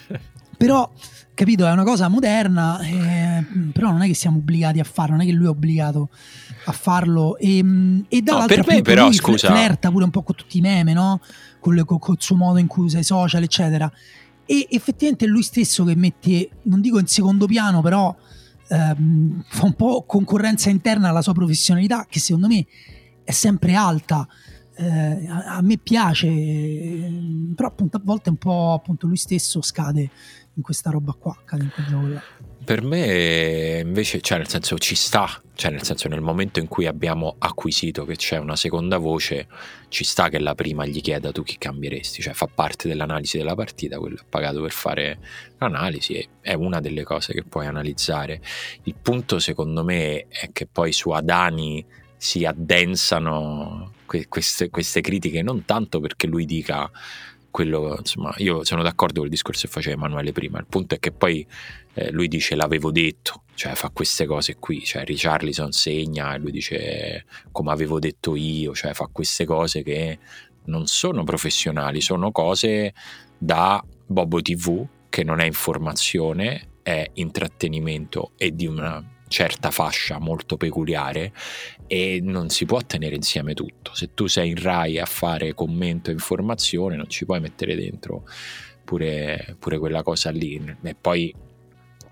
[0.59, 0.91] Però,
[1.37, 5.25] capito, è una cosa moderna, eh, però non è che siamo obbligati a farlo, non
[5.25, 6.09] è che lui è obbligato
[6.65, 7.37] a farlo.
[7.37, 7.59] E,
[8.09, 9.53] e dall'altra per me però, lui scusa.
[9.53, 11.21] flirta pure un po' con tutti i meme, no?
[11.61, 13.93] Con- col suo modo in cui usa i social, eccetera.
[14.47, 18.17] E effettivamente è lui stesso che mette, non dico in secondo piano, però
[18.69, 22.65] ehm, fa un po' concorrenza interna alla sua professionalità, che secondo me
[23.23, 24.27] è sempre alta.
[24.79, 27.13] Eh, a, a me piace, eh,
[27.55, 30.11] però appunto a volte un po' appunto lui stesso scade
[30.57, 32.23] in questa roba qua, cade in quel gioco là.
[32.65, 36.87] Per me invece, cioè nel senso ci sta, cioè nel senso nel momento in cui
[36.87, 39.47] abbiamo acquisito che c'è una seconda voce,
[39.89, 43.55] ci sta che la prima gli chieda tu chi cambieresti, cioè fa parte dell'analisi della
[43.55, 45.19] partita, quello pagato per fare
[45.59, 48.41] l'analisi, è una delle cose che puoi analizzare.
[48.83, 51.85] Il punto secondo me è che poi su Adani
[52.17, 56.91] si addensano que- queste, queste critiche non tanto perché lui dica
[57.57, 60.99] quello, insomma, io sono d'accordo con il discorso che faceva Emanuele prima, il punto è
[60.99, 61.47] che poi
[61.95, 66.51] eh, lui dice l'avevo detto, cioè fa queste cose qui, cioè Richarlison segna e lui
[66.51, 70.19] dice come avevo detto io, cioè fa queste cose che
[70.65, 72.93] non sono professionali, sono cose
[73.39, 80.57] da Bobo TV che non è informazione, è intrattenimento e di una certa fascia molto
[80.57, 81.33] peculiare
[81.87, 83.95] e non si può tenere insieme tutto.
[83.95, 88.25] Se tu sei in Rai a fare commento e informazione, non ci puoi mettere dentro
[88.85, 90.63] pure, pure quella cosa lì.
[90.83, 91.35] E poi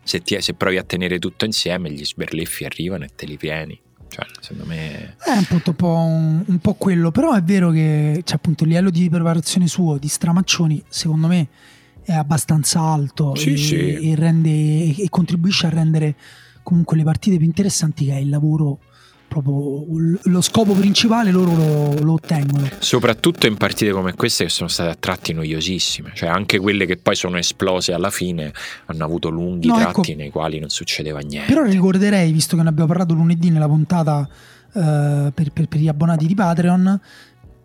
[0.02, 3.80] se, ti- se provi a tenere tutto insieme, gli sberleffi arrivano e te li pieni.
[4.06, 5.16] Cioè, secondo me.
[5.18, 8.70] È appunto un po', un, un po' quello, però è vero che c'è appunto il
[8.70, 11.48] livello di preparazione suo di Stramaccioni, secondo me
[12.04, 14.10] è abbastanza alto Sì, e, sì.
[14.10, 16.14] e rende, e contribuisce a rendere
[16.64, 18.80] comunque le partite più interessanti che è il lavoro
[19.26, 19.84] proprio
[20.22, 22.68] lo scopo principale loro lo, lo ottengono.
[22.78, 26.96] Soprattutto in partite come queste che sono state a tratti noiosissime, cioè anche quelle che
[26.96, 28.52] poi sono esplose alla fine
[28.86, 30.20] hanno avuto lunghi No, tratti ecco.
[30.20, 31.52] nei quali non succedeva niente.
[31.52, 34.28] Però ricorderei, visto che ne abbiamo parlato lunedì nella puntata
[34.72, 37.00] eh, per, per- per gli abbonati di Patreon,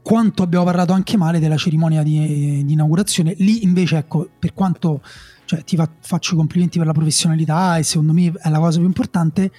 [0.01, 3.35] quanto abbiamo parlato anche male della cerimonia di, di inaugurazione.
[3.37, 5.01] Lì invece, ecco, per quanto
[5.49, 8.77] cioè, ti fa- faccio i complimenti per la professionalità e secondo me è la cosa
[8.77, 9.51] più importante,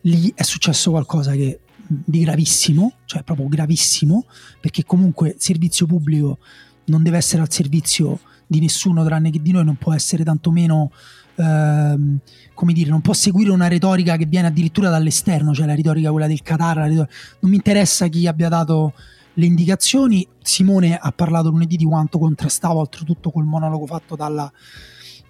[0.00, 4.24] lì è successo qualcosa che di gravissimo, cioè proprio gravissimo,
[4.58, 6.38] perché comunque servizio pubblico
[6.86, 10.90] non deve essere al servizio di nessuno tranne che di noi, non può essere tantomeno
[11.34, 12.18] ehm,
[12.54, 16.26] come dire, non può seguire una retorica che viene addirittura dall'esterno, cioè la retorica quella
[16.26, 17.08] del Qatar, retorica-
[17.40, 18.94] non mi interessa chi abbia dato
[19.34, 20.26] le indicazioni.
[20.40, 24.50] Simone ha parlato lunedì di quanto contrastava oltretutto col monologo fatto dalla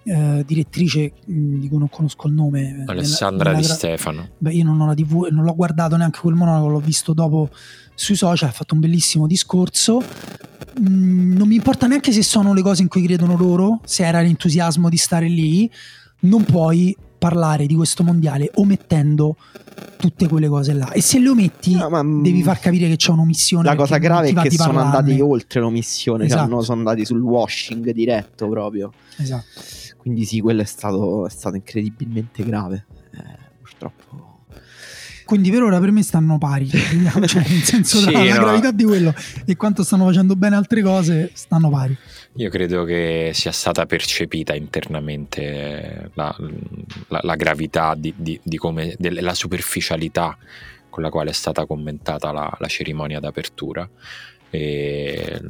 [0.05, 4.29] eh, direttrice mh, di cui non conosco il nome eh, Alessandra nella- Di nella- Stefano.
[4.37, 7.13] Beh, io non ho la TV e non l'ho guardato neanche quel monologo, l'ho visto
[7.13, 7.49] dopo
[7.95, 10.01] sui social, ha fatto un bellissimo discorso.
[10.79, 14.21] Mm, non mi importa neanche se sono le cose in cui credono loro, se era
[14.21, 15.69] l'entusiasmo di stare lì,
[16.21, 19.35] non puoi parlare di questo mondiale omettendo
[19.97, 20.91] tutte quelle cose là.
[20.91, 23.63] E se le ometti, No, ma, mm, devi far capire che c'è un'omissione.
[23.63, 24.97] La cosa grave è che di sono parlarne.
[24.97, 26.61] andati oltre l'omissione, cioè Esatto.
[26.61, 28.91] sono andati sul washing diretto proprio.
[29.17, 29.43] Esatto.
[30.05, 32.85] Quindi sì, quello è stato, è stato incredibilmente grave.
[33.11, 33.23] Eh,
[33.59, 34.43] purtroppo.
[35.25, 36.83] Quindi per ora per me stanno pari, cioè
[37.49, 38.43] nel senso Sì, la, no.
[38.43, 39.11] gravità di quello
[39.43, 41.97] e quanto stanno facendo bene altre cose stanno pari.
[42.35, 46.35] Io credo che sia stata percepita internamente la,
[47.07, 50.37] la- la gravità di, di- di come, della superficialità
[50.91, 53.89] con la quale è stata commentata la, la cerimonia d'apertura.
[54.51, 55.41] E,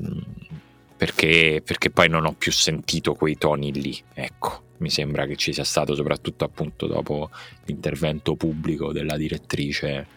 [0.97, 4.01] perché, perché poi non ho più sentito quei toni lì.
[4.13, 7.29] Ecco, mi sembra che ci sia stato, soprattutto appunto dopo
[7.65, 10.07] l'intervento pubblico della direttrice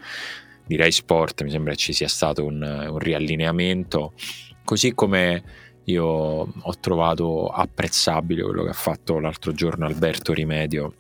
[0.65, 4.13] di Rai Sport, mi sembra che ci sia stato un, un riallineamento.
[4.65, 5.43] Così come
[5.85, 10.95] io ho trovato apprezzabile quello che ha fatto l'altro giorno Alberto Rimedio,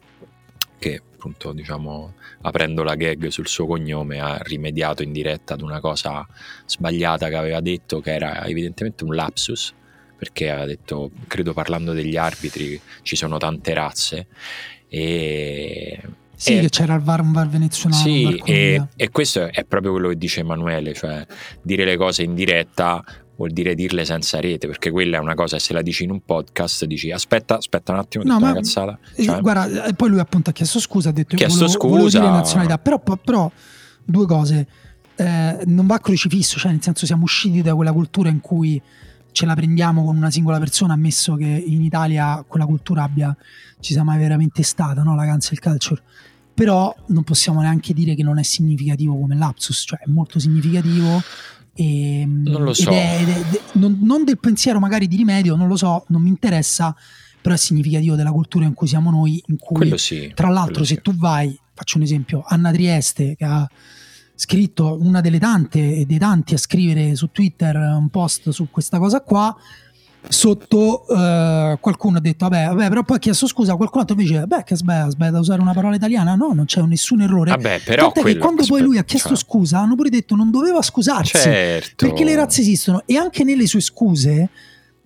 [0.78, 5.80] che appunto diciamo aprendo la gag sul suo cognome ha rimediato in diretta ad una
[5.80, 6.26] cosa
[6.66, 9.74] sbagliata che aveva detto che era evidentemente un lapsus
[10.16, 14.26] perché aveva detto credo parlando degli arbitri ci sono tante razze
[14.88, 16.00] e
[16.34, 18.00] Sì, e- che c'era il VAR, un VAR venezuelano.
[18.02, 21.26] sì, e, e questo è proprio quello che dice Emanuele, cioè
[21.62, 23.04] dire le cose in diretta
[23.38, 26.20] vuol dire dirle senza rete, perché quella è una cosa, se la dici in un
[26.24, 28.98] podcast, dici aspetta, aspetta un attimo, ho No, ma- una cazzata.
[29.14, 32.04] Eh, Cioè, Guarda, eh, poi lui appunto ha chiesto scusa, ha detto Chiesto volevo, volevo
[32.08, 32.18] scusa.
[32.18, 33.50] dire nazionalità, però, però
[34.04, 34.66] due cose,
[35.20, 38.80] Eh, non va crocifisso, cioè nel senso siamo usciti da quella cultura in cui
[39.32, 43.36] ce la prendiamo con una singola persona, ammesso che in Italia quella cultura abbia,
[43.80, 45.16] ci sia mai veramente stata, no?
[45.16, 46.00] la cancel culture.
[46.54, 51.20] Però non possiamo neanche dire che non è significativo come lapsus, cioè è molto significativo.
[51.80, 52.90] E, Non lo so.
[52.90, 56.28] è- è- è- non, non del pensiero magari di rimedio, non lo so, non mi
[56.28, 56.92] interessa,
[57.40, 60.32] però è significativo della cultura in cui siamo noi, in cui sì.
[60.34, 61.00] tra l'altro, se sì.
[61.02, 63.70] tu vai, faccio un esempio, Anna Trieste che ha
[64.34, 69.20] scritto una delle tante dei tanti a scrivere su Twitter un post su questa cosa
[69.20, 69.56] qua.
[70.30, 73.76] Sotto eh, qualcuno ha detto, vabbè, vabbè, però poi ha chiesto scusa.
[73.76, 76.34] Qualcun altro invece, beh, che sbaglia, usare una parola italiana.
[76.34, 77.50] No, non c'è nessun errore.
[77.52, 80.34] Vabbè, però Tant'è che quello- quando poi lui ha chiesto cioè- scusa, hanno pure detto
[80.36, 82.06] non doveva scusarsi Certo.
[82.06, 84.50] perché le razze esistono e anche nelle sue scuse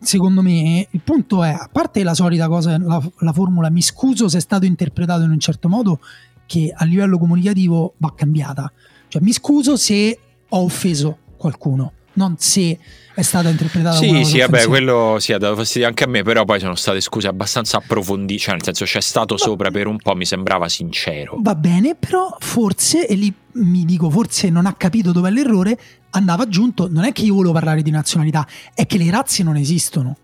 [0.01, 4.29] secondo me il punto è a parte la solita cosa la, la formula mi scuso
[4.29, 6.01] se è stato interpretato in un certo modo
[6.47, 8.71] che a livello comunicativo va cambiata
[9.07, 10.19] cioè mi scuso se
[10.49, 12.79] ho offeso qualcuno non se
[13.15, 16.07] è stata interpretata come Sì, una sì, vabbè, quello sì, ha dato fastidio anche a
[16.07, 19.87] me, però poi sono state scuse abbastanza approfondite, cioè nel senso c'è stato sopra per
[19.87, 21.37] un po', mi sembrava sincero.
[21.41, 25.79] va bene però forse e lì mi dico forse non ha capito dov'è l'errore
[26.11, 29.57] andava aggiunto non è che io volevo parlare di nazionalità è che le razze non
[29.57, 30.17] esistono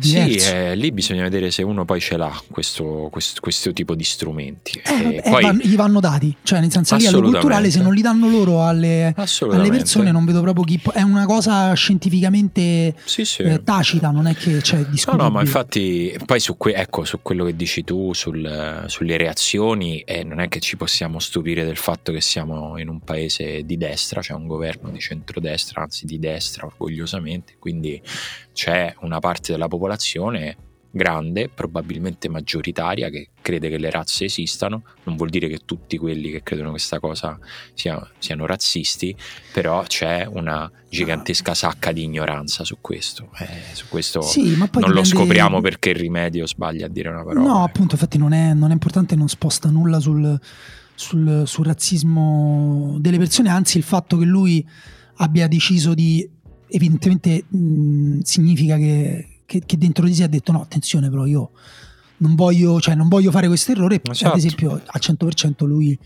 [0.00, 4.04] Sì, eh, lì bisogna vedere se uno poi ce l'ha questo, questo, questo tipo di
[4.04, 4.80] strumenti.
[4.84, 7.38] Eh, E vabbè, poi, vanno- gli vanno dati, cioè nel senso lì Assolutamente.
[7.40, 10.80] culturale se non li danno loro alle, alle persone non vedo proprio chi...
[10.92, 13.42] È una cosa scientificamente Sì, sì.
[13.42, 15.22] eh, tacita, non è che c'è No, discutibile.
[15.28, 20.00] no, ma infatti, poi su, que- ecco, su quello che dici tu, sul- sulle reazioni,
[20.00, 23.76] eh, non è che ci possiamo stupire del fatto che siamo in un paese di
[23.76, 28.00] destra, c'è un governo di centrodestra, anzi di destra orgogliosamente, quindi
[28.52, 30.56] c'è una parte della popolazione
[30.90, 36.30] grande, probabilmente maggioritaria, che crede che le razze esistano, non vuol dire che tutti quelli
[36.30, 37.38] che credono questa cosa
[37.74, 39.14] sia- siano razzisti,
[39.52, 43.30] però c'è una gigantesca sacca di ignoranza su questo.
[43.38, 47.46] Eh, su questo Sì, non lo scopriamo perché il rimedio sbaglia a dire una parola.
[47.46, 50.38] No, appunto, infatti non è, non è importante, non sposta nulla sul,
[50.94, 54.66] sul- sul razzismo delle persone, anzi il fatto che lui
[55.16, 56.28] abbia deciso di,
[56.68, 61.52] evidentemente mh, significa che, che- che dentro di sé ha detto no, attenzione però io
[62.18, 64.32] non voglio, cioè, non voglio fare questo errore, Esatto.
[64.32, 65.98] ad esempio al 100% lui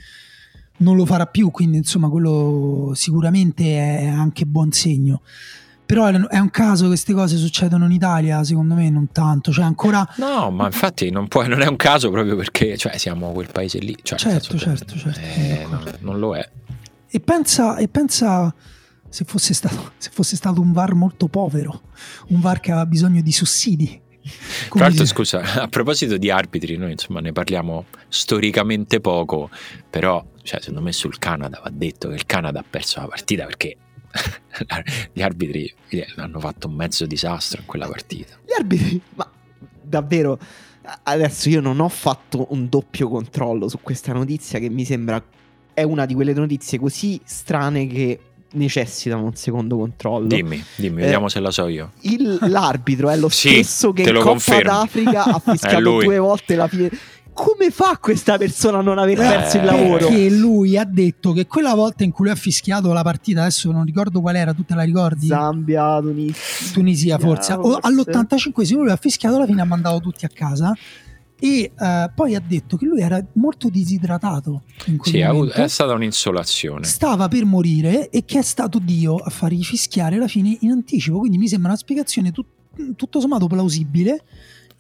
[0.79, 3.65] non lo farà più, quindi insomma quello sicuramente
[3.99, 5.23] è anche buon segno.
[5.85, 9.65] Però è un caso che queste cose succedono in Italia, secondo me non tanto, cioè
[9.65, 13.49] ancora No, ma infatti non, può- non è un caso proprio perché cioè, siamo quel
[13.53, 13.95] paese lì.
[14.03, 16.49] Cioè, Certo, certo, certo, eh, sono no, non lo è.
[17.09, 18.55] E pensa, e pensa
[19.13, 21.83] se, fosse stato, se fosse stato un VAR molto povero,
[22.29, 24.01] un VAR che aveva bisogno di sussidi.
[24.71, 29.51] Tra l'altro, scusa, a proposito di arbitri, noi insomma ne parliamo storicamente poco,
[29.91, 33.45] però cioè, secondo me sul Canada va detto che il Canada ha perso la partita
[33.45, 33.77] perché
[35.13, 38.39] gli arbitri eh, hanno fatto un mezzo disastro in quella partita.
[38.47, 39.31] Gli arbitri, ma
[39.83, 40.39] davvero,
[41.03, 45.23] adesso io non ho fatto un doppio controllo su questa notizia che mi sembra
[45.75, 48.19] è una di quelle notizie così strane che
[48.53, 50.27] necessitano un secondo controllo.
[50.27, 51.93] Dimmi, dimmi, Eh, vediamo se la so io.
[52.01, 54.71] Il- l'arbitro è lo Sì, stesso che te in lo Coppa confermo.
[54.73, 56.05] d'Africa ha fischiato lui.
[56.05, 56.91] due volte la fine.
[57.35, 60.07] Come fa questa persona a non aver Eh, perso il lavoro?
[60.07, 63.73] Perché lui ha detto che quella volta in cui lui ha fischiato la partita, adesso
[63.73, 65.29] non ricordo qual era, tu te la ricordi?
[65.29, 66.35] Zambia, Tunisia.
[66.75, 67.79] Tunisia forse, forse.
[67.81, 70.75] all'85 lui ha fischiato alla fine ha mandato tutti a casa
[71.45, 75.55] e eh, poi ha detto che lui era molto disidratato in Sì, momento.
[75.55, 76.85] è stata un'insolazione.
[76.85, 81.19] stava per morire e che è stato Dio a fargli fischiare la fine in anticipo.
[81.19, 84.23] Quindi mi sembra una spiegazione tut- tutto sommato plausibile.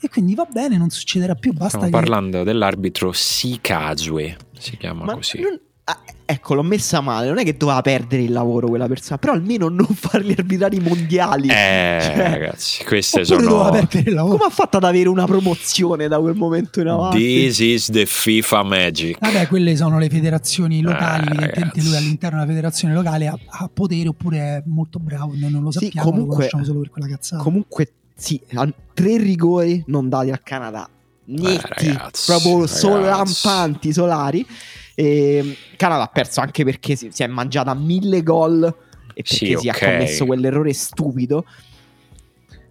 [0.00, 1.52] E quindi va bene, non succederà più.
[1.52, 1.90] Basta Stiamo che.
[1.92, 5.40] parlando dell'arbitro Sikazue, si chiama Ma così.
[5.40, 7.28] non- ah, ecco, l'ho messa male.
[7.28, 11.48] Non è che doveva perdere il lavoro quella persona, però almeno non farli arbitrari mondiali.
[11.48, 13.70] Eh, Cioè, ragazzi, queste Oppure doveva sono...
[13.72, 14.36] perdere il lavoro.
[14.36, 17.18] Come ha fatto ad avere una promozione da quel momento in avanti?
[17.18, 19.18] This is the FIFA magic.
[19.20, 21.02] Vabbè, quelle sono le federazioni locali.
[21.02, 21.86] Ah, evidentemente ragazzi.
[21.86, 25.32] lui all'interno della federazione locale ha, ha potere oppure è molto bravo.
[25.36, 27.42] Noi non lo Sì, sappiamo, lo comunque- conosciamo solo per quella cazzata.
[27.42, 30.88] Comunque, sì, ha- tre rigori non dati al Canada.
[31.24, 31.46] Netti,
[31.86, 32.78] Eh, ragazzi, proprio ragazzi.
[32.78, 34.46] solampanti, solari.
[34.94, 39.56] E Canada ha perso anche perché si, si è mangiata mille gol e perché Sì,
[39.58, 39.82] si ok.
[39.82, 41.44] ha commesso quell'errore stupido.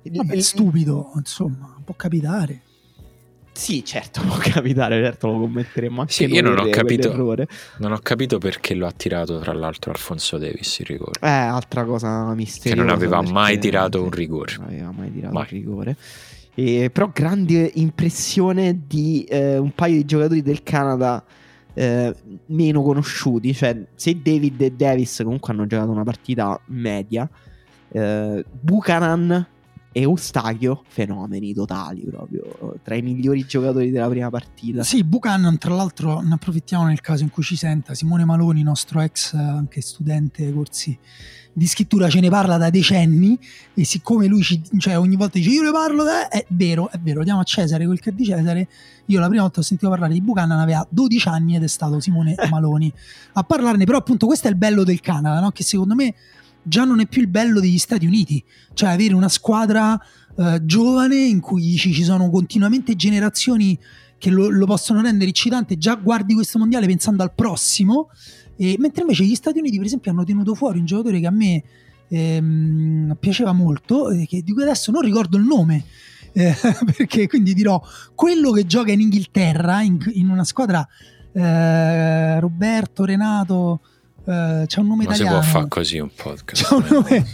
[0.04, 2.62] Il- Vabbè, il- stupido, insomma, può capitare.
[3.54, 7.36] Sì, certo, può capitare, certo lo commetteremo anche Sì, noi io non ho capito.
[7.78, 11.20] Non ho capito perché lo ha tirato tra l'altro Alfonso Davis il rigore.
[11.22, 12.76] Eh, altra cosa misteriosa.
[12.76, 14.56] Che non aveva mai tirato un rigore.
[14.58, 15.44] Non aveva mai tirato Mai.
[15.44, 15.96] un rigore.
[16.56, 21.24] E, però grande impressione di eh, un paio di giocatori del Canada
[21.74, 22.16] eh,
[22.48, 23.54] meno conosciuti.
[23.54, 27.30] Cioè, se David e Davis comunque hanno giocato una partita media,
[27.94, 29.48] Eh, Buchanan
[29.92, 34.82] e Eustachio, fenomeni totali proprio, tra i migliori giocatori della prima partita.
[34.82, 37.94] Sì, Buchanan, tra l'altro, ne approfittiamo nel caso in cui ci senta.
[37.94, 40.98] Simone Maloni, nostro ex anche studente corsi
[41.54, 43.38] di scrittura, ce ne parla da decenni.
[43.74, 46.28] E siccome lui ci, cioè, ogni volta dice io ne parlo, da...
[46.28, 48.68] è vero, è vero, diamo a Cesare quel che è di Cesare.
[49.08, 52.00] Io la prima volta ho sentito parlare di Buchanan aveva 12 anni ed è stato
[52.00, 52.92] Simone Maloni
[53.34, 53.86] a parlarne.
[53.86, 55.52] Però, appunto, questo è il bello del Canada, no?
[55.52, 56.14] che secondo me
[56.64, 58.44] già non è più il bello degli Stati Uniti,
[58.74, 60.00] cioè avere una squadra
[60.38, 63.78] eh, giovane in cui ci, ci, sono continuamente generazioni
[64.18, 68.10] che lo, lo, possono rendere eccitante, già guardi questo mondiale pensando al prossimo,
[68.62, 71.32] e, mentre invece gli Stati Uniti per esempio hanno tenuto fuori un giocatore che a
[71.32, 71.64] me
[72.08, 75.84] ehm, piaceva molto, eh, che, di cui adesso non ricordo il nome,
[76.32, 76.56] eh,
[76.96, 77.82] perché quindi dirò
[78.14, 80.88] quello che gioca in Inghilterra, in, in una squadra
[81.34, 83.82] eh, Roberto, Renato
[84.24, 85.42] Uh, c'è un nome non italiano.
[85.42, 86.64] si può fare così un podcast.
[86.64, 87.26] C'è un nome,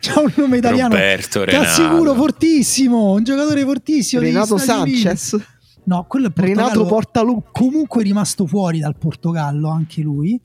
[0.00, 0.94] c'è un nome italiano.
[0.94, 4.22] Roberto Ti assicuro fortissimo, un giocatore fortissimo.
[4.22, 5.36] Renato Sanchez.
[5.84, 7.48] No, quello è Renato Portaluppi.
[7.52, 10.40] Comunque è rimasto fuori dal Portogallo anche lui.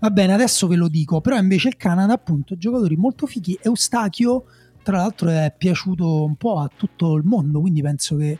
[0.00, 1.20] Va bene, adesso ve lo dico.
[1.20, 3.58] Però invece il Canada, appunto, giocatori molto fighi.
[3.62, 4.44] Eustachio,
[4.82, 7.60] tra l'altro, è piaciuto un po' a tutto il mondo.
[7.60, 8.38] Quindi penso che,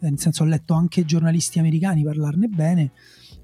[0.00, 2.92] nel senso, ho letto anche giornalisti americani parlarne bene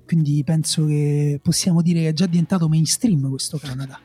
[0.06, 3.98] quindi penso che possiamo dire che è già diventato mainstream questo Canada.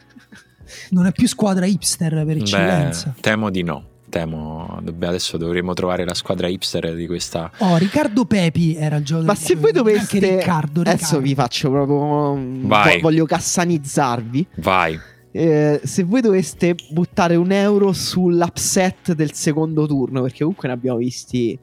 [0.92, 3.12] Non è più squadra hipster per eccellenza.
[3.16, 3.98] Beh, temo di no.
[4.10, 7.52] Temo, adesso dovremo trovare la squadra hipster di questa.
[7.60, 9.24] Oh, Riccardo Pepi era il gioco.
[9.24, 10.18] Ma se voi doveste.
[10.18, 10.90] Anche Riccardo, Riccardo.
[10.90, 12.38] Adesso vi faccio proprio.
[12.68, 13.00] Vai.
[13.00, 14.48] Voglio cassanizzarvi.
[14.56, 15.00] Vai.
[15.32, 20.98] Eh, se voi doveste buttare un euro sull'upset del secondo turno, perché comunque ne abbiamo
[20.98, 21.58] visti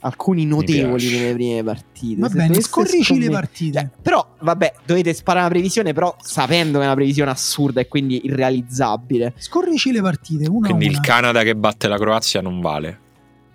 [0.00, 2.20] alcuni notevoli nelle prime partite.
[2.20, 3.78] Va Se bene, scorrici scommet- le partite.
[3.78, 7.88] Cioè, però, vabbè, dovete sparare una previsione, però sapendo che è una previsione assurda e
[7.88, 9.34] quindi irrealizzabile.
[9.36, 11.04] Scorrici le partite, una Quindi a il una.
[11.06, 12.98] Canada che batte la Croazia non vale.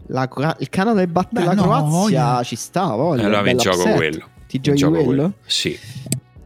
[0.08, 0.30] La-
[0.60, 2.44] il Canada che batte Beh, la no, Croazia voglia.
[2.44, 3.24] ci sta, voglia.
[3.26, 3.96] allora mi bella gioco upset.
[3.96, 4.30] quello.
[4.48, 5.34] Ti Mi giochi gioco quello?
[5.48, 5.78] Sì.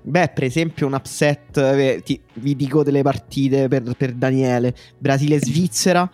[0.01, 1.57] Beh, per esempio, un upset.
[1.57, 6.09] eh, ti- vi dico delle partite per, per Daniele: Brasile-Svizzera.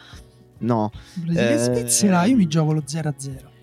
[0.57, 3.53] No, Brasile e eh, Svizzera, io mi gioco lo 0-0.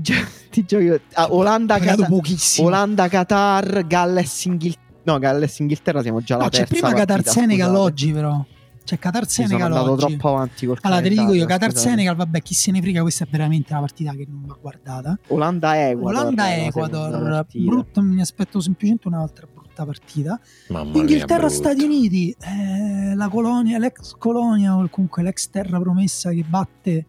[0.00, 1.00] Ti, gio- ti giochi.
[1.14, 1.78] Ah, Olanda,
[2.08, 2.68] pochissimo.
[2.68, 4.84] Olanda, Qatar, Galles, Inghilterra.
[5.04, 8.44] No, Galles, Inghilterra siamo già No, alla c'è terza prima Qatar Senegal oggi, però.
[8.84, 10.06] C'è Qatar Senegal andato oggi.
[10.06, 11.76] troppo avanti col Allora, te ne dico io, Qatar.
[11.76, 15.18] Senegal, vabbè, chi se ne frega, questa è veramente una partita che non va guardata.
[15.28, 16.08] Olanda, Ecuador.
[16.22, 20.40] Olanda la seconda Ecuador, brutto, mi aspetto semplicemente un'altra brutta partita.
[20.68, 21.48] Mamma Inghilterra.
[21.48, 27.06] Stati Uniti, eh, la colonia, l'ex colonia o comunque l'ex terra promessa che batte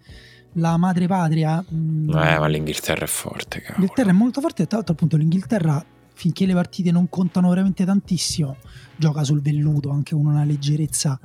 [0.58, 1.64] la madre patria.
[1.74, 3.80] mm, Eh, ma l'Inghilterra è forte, cavolo.
[3.80, 5.84] L'Inghilterra è molto forte e tra l'altro appunto l'Inghilterra
[6.14, 8.58] finché le partite non contano veramente tantissimo
[8.96, 11.20] gioca sul velluto anche con una leggerezza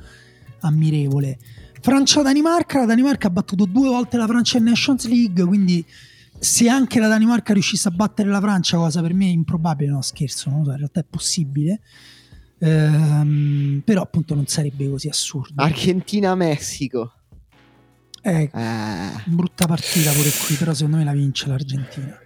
[0.60, 1.38] ammirevole.
[1.80, 5.84] Francia-Danimarca, la Danimarca ha battuto due volte la Francia in Nations League, quindi
[6.38, 10.50] se anche la Danimarca riuscisse a battere la Francia, cosa per me improbabile, no scherzo,
[10.50, 11.80] so, in realtà è possibile,
[12.64, 15.60] Ehm, però appunto non sarebbe così assurdo.
[15.60, 17.12] Argentina-Messico.
[18.22, 19.10] Eh, Eh.
[19.24, 22.16] brutta partita pure qui, però secondo me la vince l'Argentina.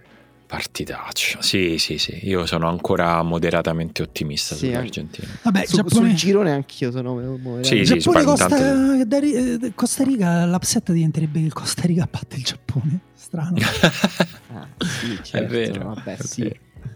[0.45, 1.41] Partitaccia.
[1.41, 2.19] Sì, sì, sì.
[2.23, 5.27] Io sono ancora moderatamente ottimista Sì, sull'Argentina.
[5.41, 6.07] Vabbè, Su- Giappone...
[6.07, 10.91] sul girone anch'io sono moderatamente- Sì, sì, Giappone Costa, intanto da- eh, Costa Rica l'upset
[10.93, 13.57] diventerebbe che il Costa Rica batte il Giappone strano
[14.53, 16.41] Ah, sì, certo, vero, Vabbè, è sì.
[16.43, 16.55] vero.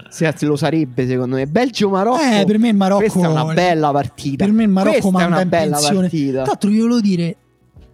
[0.09, 1.45] Sì, lo sarebbe secondo me.
[1.47, 2.21] Belgio-Marocco.
[2.21, 4.45] eh per me il Marocco Questa è una bella partita.
[4.45, 6.31] per me il Marocco Questa è manda una in bella pensione partita.
[6.41, 7.35] tra l'altro vi volevo dire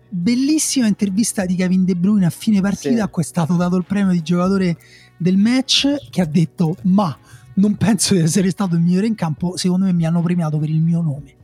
[0.10, 3.00] bellissima intervista di Kevin De Bruyne a fine partita Sì.
[3.02, 4.78] a cui è stato dato il premio di giocatore
[5.18, 7.16] del match che ha detto ma
[7.56, 10.70] non penso di essere stato il migliore in campo secondo me mi hanno premiato per
[10.70, 11.36] il mio nome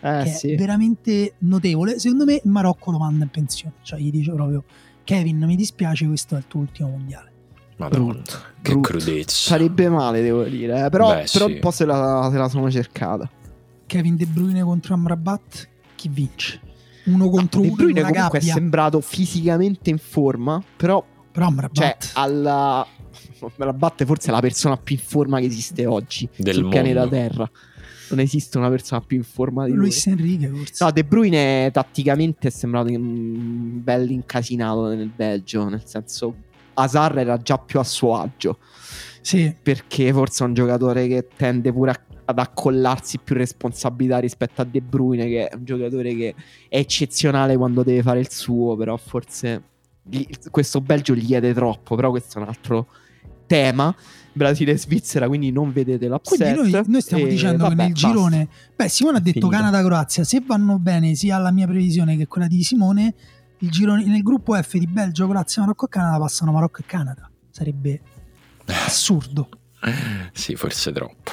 [0.00, 0.50] Eh, che sì.
[0.52, 1.98] è veramente notevole.
[2.00, 4.64] Secondo me Marocco lo manda in pensione, cioè gli dice proprio
[5.04, 7.30] Kevin, mi dispiace, questo è il tuo ultimo mondiale.
[7.76, 8.88] Madonna, Brutto, che brutto.
[8.88, 9.34] crudezza.
[9.50, 10.86] Sarebbe male, devo dire.
[10.86, 10.88] eh.
[10.90, 11.52] Però, Beh, però sì.
[11.54, 13.28] un po' se la, se la sono cercata.
[13.86, 16.60] Kevin De Bruyne contro Amrabat, chi vince?
[17.04, 18.52] Uno contro De uno Bruyne in comunque gabbia.
[18.52, 22.86] è sembrato fisicamente in forma, però Però Amrabat cioè alla
[23.56, 27.00] me la batte forse la persona più in forma che esiste oggi Del sul pianeta
[27.00, 27.14] mondo.
[27.16, 27.50] Terra.
[28.10, 29.80] Non esiste una persona più in forma di lui.
[29.80, 30.84] Luis Enrique forse.
[30.84, 36.34] No, De Bruyne tatticamente è sembrato un bel incasinato nel Belgio, nel senso
[36.74, 38.58] Hazard era già più a suo agio,
[39.22, 44.62] Sì, perché forse è un giocatore che tende pure a- ad accollarsi più responsabilità rispetto
[44.62, 46.34] a De Bruyne, che è un giocatore che
[46.68, 49.62] è eccezionale quando deve fare il suo, però forse
[50.02, 52.86] gli- questo Belgio gli chiede troppo, però questo è un altro
[53.46, 53.94] tema.
[54.34, 56.38] Brasile e Svizzera, quindi non vedete l'upset.
[56.54, 58.08] Quindi noi, noi stiamo E dicendo vabbè, che nel basta.
[58.08, 59.48] girone, beh, Simone ha detto.
[59.48, 60.24] Canada-Croazia.
[60.24, 63.14] Se vanno bene sia la mia previsione che quella di Simone,
[63.58, 67.30] il girone, nel gruppo F di Belgio, Croazia, Marocco e Canada passano Marocco e Canada.
[67.50, 68.00] Sarebbe
[68.86, 69.48] assurdo.
[70.32, 71.30] Sì, forse troppo.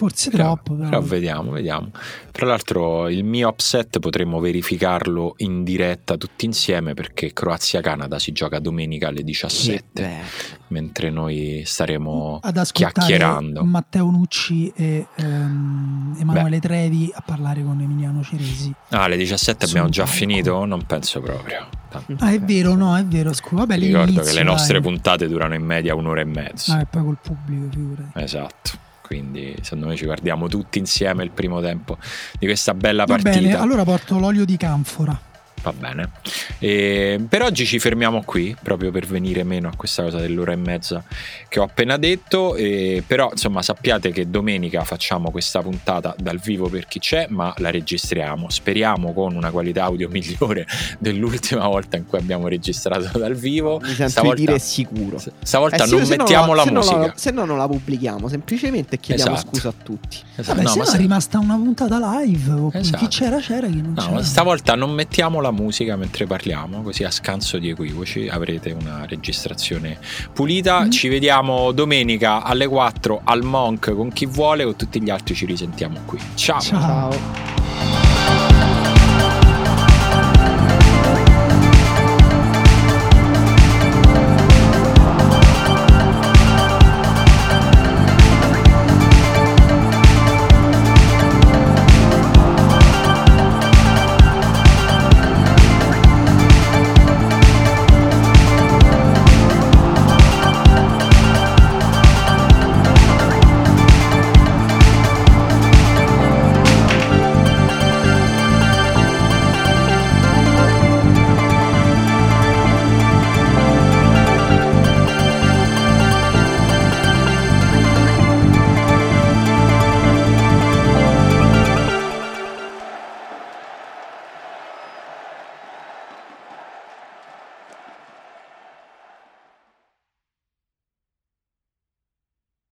[0.00, 0.88] Forse Però, troppo, però.
[0.88, 1.90] però vediamo, vediamo.
[2.32, 8.60] Tra l'altro il mio upset potremmo verificarlo in diretta tutti insieme perché Croazia-Canada si gioca
[8.60, 10.24] domenica alle 17, Che bello.
[10.68, 12.40] mentre noi staremo
[12.72, 13.62] chiacchierando.
[13.62, 18.72] Matteo Nucci e ehm, Emanuele Trevi a parlare con Emiliano Ceresi.
[18.88, 20.16] Ah, alle 17 Sul abbiamo già palco.
[20.18, 20.64] finito?
[20.64, 21.68] Non penso proprio.
[21.90, 22.14] Tanto.
[22.24, 23.34] Ah, è vero, no, è vero.
[23.34, 24.82] Scusa, vabbè, ricordo che le nostre dai.
[24.90, 26.76] puntate durano in media un'ora e mezza.
[26.76, 28.10] Ah, e poi col pubblico, figurati.
[28.14, 28.88] Esatto.
[29.10, 31.98] Quindi secondo me ci guardiamo tutti insieme il primo tempo
[32.38, 33.40] di questa bella Va partita.
[33.40, 35.20] bene, allora porto l'olio di canfora.
[35.62, 36.10] Va bene.
[36.58, 40.56] E per oggi ci fermiamo qui, proprio per venire meno a questa cosa dell'ora e
[40.56, 41.02] mezza
[41.48, 42.54] che ho appena detto.
[42.56, 47.52] E però, insomma, sappiate che domenica facciamo questa puntata dal vivo per chi c'è, ma
[47.58, 48.48] la registriamo.
[48.48, 50.66] Speriamo con una qualità audio migliore
[50.98, 53.78] dell'ultima volta in cui abbiamo registrato dal vivo.
[53.82, 55.18] Mi sento Stavolta- di dire sicuro.
[55.42, 57.12] Stavolta Eh non se no mettiamo la se no musica.
[57.16, 59.48] se no non la pubblichiamo, semplicemente chiediamo Esatto.
[59.56, 60.16] scusa a tutti.
[60.36, 62.50] Esatto, Vabbè, no, se no se- è rimasta una puntata live.
[62.52, 62.96] o Esatto.
[62.98, 64.22] Chi c'era c'era, chi non No, c'era.
[64.22, 69.98] stavolta non mettiamo la musica mentre parliamo, così a scanso di equivoci avrete una registrazione
[70.32, 70.84] pulita.
[70.84, 70.90] Mm.
[70.90, 75.46] Ci vediamo domenica alle 4 al Monk con chi vuole, con tutti gli altri ci
[75.46, 76.18] risentiamo qui.
[76.34, 76.60] Ciao.
[76.60, 77.10] Ciao.
[77.10, 78.39] Ciao.